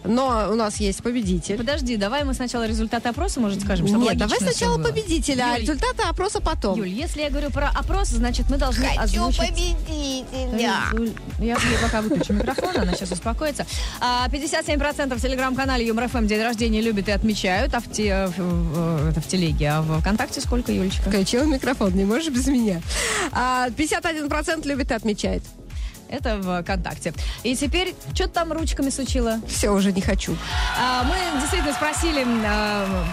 Но 0.07 0.49
у 0.51 0.55
нас 0.55 0.77
есть 0.77 1.01
победитель. 1.03 1.57
Подожди, 1.57 1.97
давай 1.97 2.23
мы 2.23 2.33
сначала 2.33 2.67
результаты 2.67 3.09
опроса, 3.09 3.39
может, 3.39 3.61
скажем, 3.61 3.87
чтобы 3.87 4.03
Нет, 4.03 4.17
давай 4.17 4.37
сначала 4.39 4.81
победителя, 4.81 5.45
а 5.45 5.51
Юль, 5.53 5.61
результаты 5.61 6.03
опроса 6.03 6.41
потом. 6.41 6.77
Юль, 6.77 6.89
если 6.89 7.21
я 7.21 7.29
говорю 7.29 7.49
про 7.51 7.69
опрос, 7.69 8.09
значит, 8.09 8.49
мы 8.49 8.57
должны 8.57 8.85
озвучить... 8.97 9.39
победителя. 9.39 10.75
Юль, 10.93 11.11
Я 11.39 11.55
ей 11.55 11.77
пока 11.81 12.01
выключу 12.01 12.33
микрофон, 12.33 12.75
она 12.77 12.93
сейчас 12.93 13.11
успокоится. 13.11 13.65
А, 14.01 14.27
57% 14.29 15.15
в 15.15 15.21
телеграм-канале 15.21 15.85
Юмор 15.87 16.07
ФМ 16.09 16.27
день 16.27 16.41
рождения 16.41 16.81
любят 16.81 17.07
и 17.07 17.11
отмечают, 17.11 17.73
а 17.73 17.79
в, 17.79 17.91
те- 17.91 18.27
в- 18.27 18.39
в- 18.39 19.09
это 19.09 19.21
в 19.21 19.27
телеге. 19.27 19.69
А 19.69 19.81
в 19.81 19.99
ВКонтакте 20.01 20.41
сколько, 20.41 20.71
Юлечка? 20.71 21.09
Включила 21.09 21.43
микрофон, 21.43 21.93
не 21.93 22.05
можешь 22.05 22.29
без 22.29 22.47
меня. 22.47 22.81
А, 23.31 23.69
51% 23.69 24.67
любит 24.67 24.91
и 24.91 24.93
отмечает. 24.93 25.43
Это 26.09 26.37
в 26.37 26.63
ВКонтакте. 26.63 27.13
И 27.43 27.55
теперь, 27.55 27.95
что 28.13 28.27
ты 28.27 28.29
там 28.29 28.51
ручками 28.51 28.89
сучила? 28.89 29.39
Все, 29.47 29.69
уже 29.69 29.91
не 29.91 30.01
хочу. 30.01 30.35
А, 30.79 31.03
мы 31.03 31.39
действительно 31.39 31.73
спросили, 31.73 32.25
а, 32.45 33.05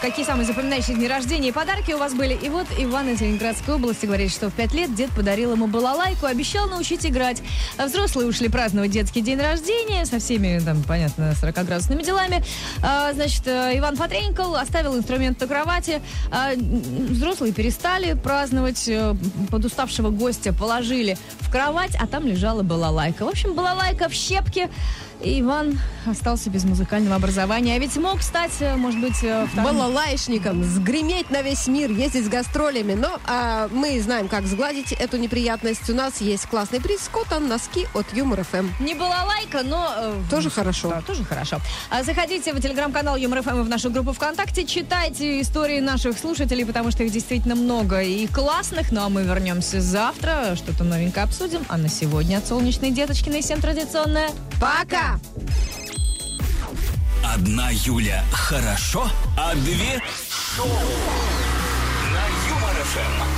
какие 0.00 0.24
самые 0.24 0.46
запоминающие 0.46 0.96
дни 0.96 1.08
рождения 1.08 1.48
и 1.48 1.52
подарки 1.52 1.92
у 1.92 1.98
вас 1.98 2.14
были. 2.14 2.34
И 2.34 2.48
вот 2.48 2.66
Иван 2.78 3.08
из 3.10 3.20
Ленинградской 3.20 3.74
области 3.74 4.06
говорит, 4.06 4.30
что 4.30 4.50
в 4.50 4.54
пять 4.54 4.72
лет 4.74 4.94
дед 4.94 5.10
подарил 5.10 5.52
ему 5.52 5.66
балалайку, 5.66 6.26
обещал 6.26 6.68
научить 6.68 7.06
играть. 7.06 7.42
А 7.76 7.86
взрослые 7.86 8.28
ушли 8.28 8.48
праздновать 8.48 8.90
детский 8.90 9.20
день 9.20 9.40
рождения 9.40 10.04
со 10.06 10.18
всеми, 10.18 10.60
там, 10.64 10.82
понятно, 10.82 11.32
40-градусными 11.40 12.02
делами. 12.02 12.44
А, 12.82 13.12
значит, 13.12 13.46
э, 13.46 13.78
Иван 13.78 13.96
потренькал, 13.96 14.56
оставил 14.56 14.96
инструмент 14.96 15.40
на 15.40 15.46
кровати. 15.46 16.00
А, 16.30 16.52
взрослые 16.54 17.52
перестали 17.52 18.14
праздновать. 18.14 18.88
э, 18.88 19.14
Подуставшего 19.50 20.10
гостя 20.10 20.52
положили 20.52 21.16
в 21.40 21.50
кровать, 21.50 21.96
а 22.00 22.06
там 22.06 22.26
лежала 22.26 22.62
балалайка. 22.62 23.24
В 23.24 23.28
общем, 23.28 23.54
балалайка 23.54 24.08
в 24.08 24.12
щепке. 24.12 24.68
И 25.22 25.40
Иван 25.40 25.78
остался 26.06 26.50
без 26.50 26.64
музыкального 26.64 27.16
образования. 27.16 27.74
А 27.74 27.78
ведь 27.78 27.96
мог 27.96 28.22
стать, 28.22 28.52
э, 28.60 28.76
может 28.76 29.00
быть, 29.00 29.22
э, 29.22 29.46
вторым- 29.52 29.64
Балалайшником, 29.64 30.62
сгреметь 30.62 31.30
на 31.30 31.42
весь 31.42 31.66
мир, 31.66 31.90
ездить 31.90 32.26
с 32.26 32.28
гастролями. 32.28 32.94
Но 32.94 33.18
а, 33.26 33.68
мы 33.72 34.00
знаем, 34.00 34.28
как 34.28 34.46
сгладить 34.46 34.92
эту 34.92 35.16
неприятность. 35.16 35.88
У 35.90 35.94
нас 35.94 36.20
есть 36.20 36.46
классный 36.46 36.80
приз 36.80 37.08
Коттон 37.12 37.48
носки 37.48 37.86
от 37.94 38.06
Юмор 38.14 38.44
ФМ. 38.44 38.68
Не 38.80 38.94
балалайка, 38.94 39.62
но... 39.62 39.92
э, 39.96 40.22
Тоже 40.30 40.50
хорошо. 40.50 40.90
Да, 40.90 41.00
тоже 41.00 41.24
хорошо. 41.24 41.60
А 41.90 42.02
заходите 42.02 42.52
в 42.52 42.60
телеграм-канал 42.60 43.16
Юмор 43.16 43.42
ФМ 43.42 43.60
и 43.60 43.62
в 43.62 43.68
нашу 43.68 43.90
группу 43.90 44.12
ВКонтакте, 44.12 44.64
читайте 44.64 45.40
истории 45.40 45.80
наших 45.80 46.18
слушателей, 46.18 46.64
потому 46.66 46.90
что 46.90 47.02
их 47.04 47.10
действительно 47.12 47.54
много 47.54 48.02
и 48.02 48.26
классных. 48.26 48.92
Ну 48.92 49.02
а 49.02 49.08
мы 49.08 49.22
вернемся 49.22 49.80
завтра, 49.80 50.54
что-то 50.56 50.84
новенькое 50.84 51.24
обсудим. 51.24 51.64
А 51.68 51.78
на 51.78 51.88
сегодня 51.88 52.38
от 52.38 52.46
солнечной 52.46 52.90
деточкиной 52.90 53.42
всем 53.42 53.60
традиционное 53.60 54.30
Пока! 54.60 55.05
Одна 57.22 57.70
Юля 57.70 58.24
хорошо, 58.32 59.10
а 59.36 59.54
две 59.54 60.02
шоу 60.56 60.68
на 62.12 62.24
Юмор-ФМ. 62.48 63.36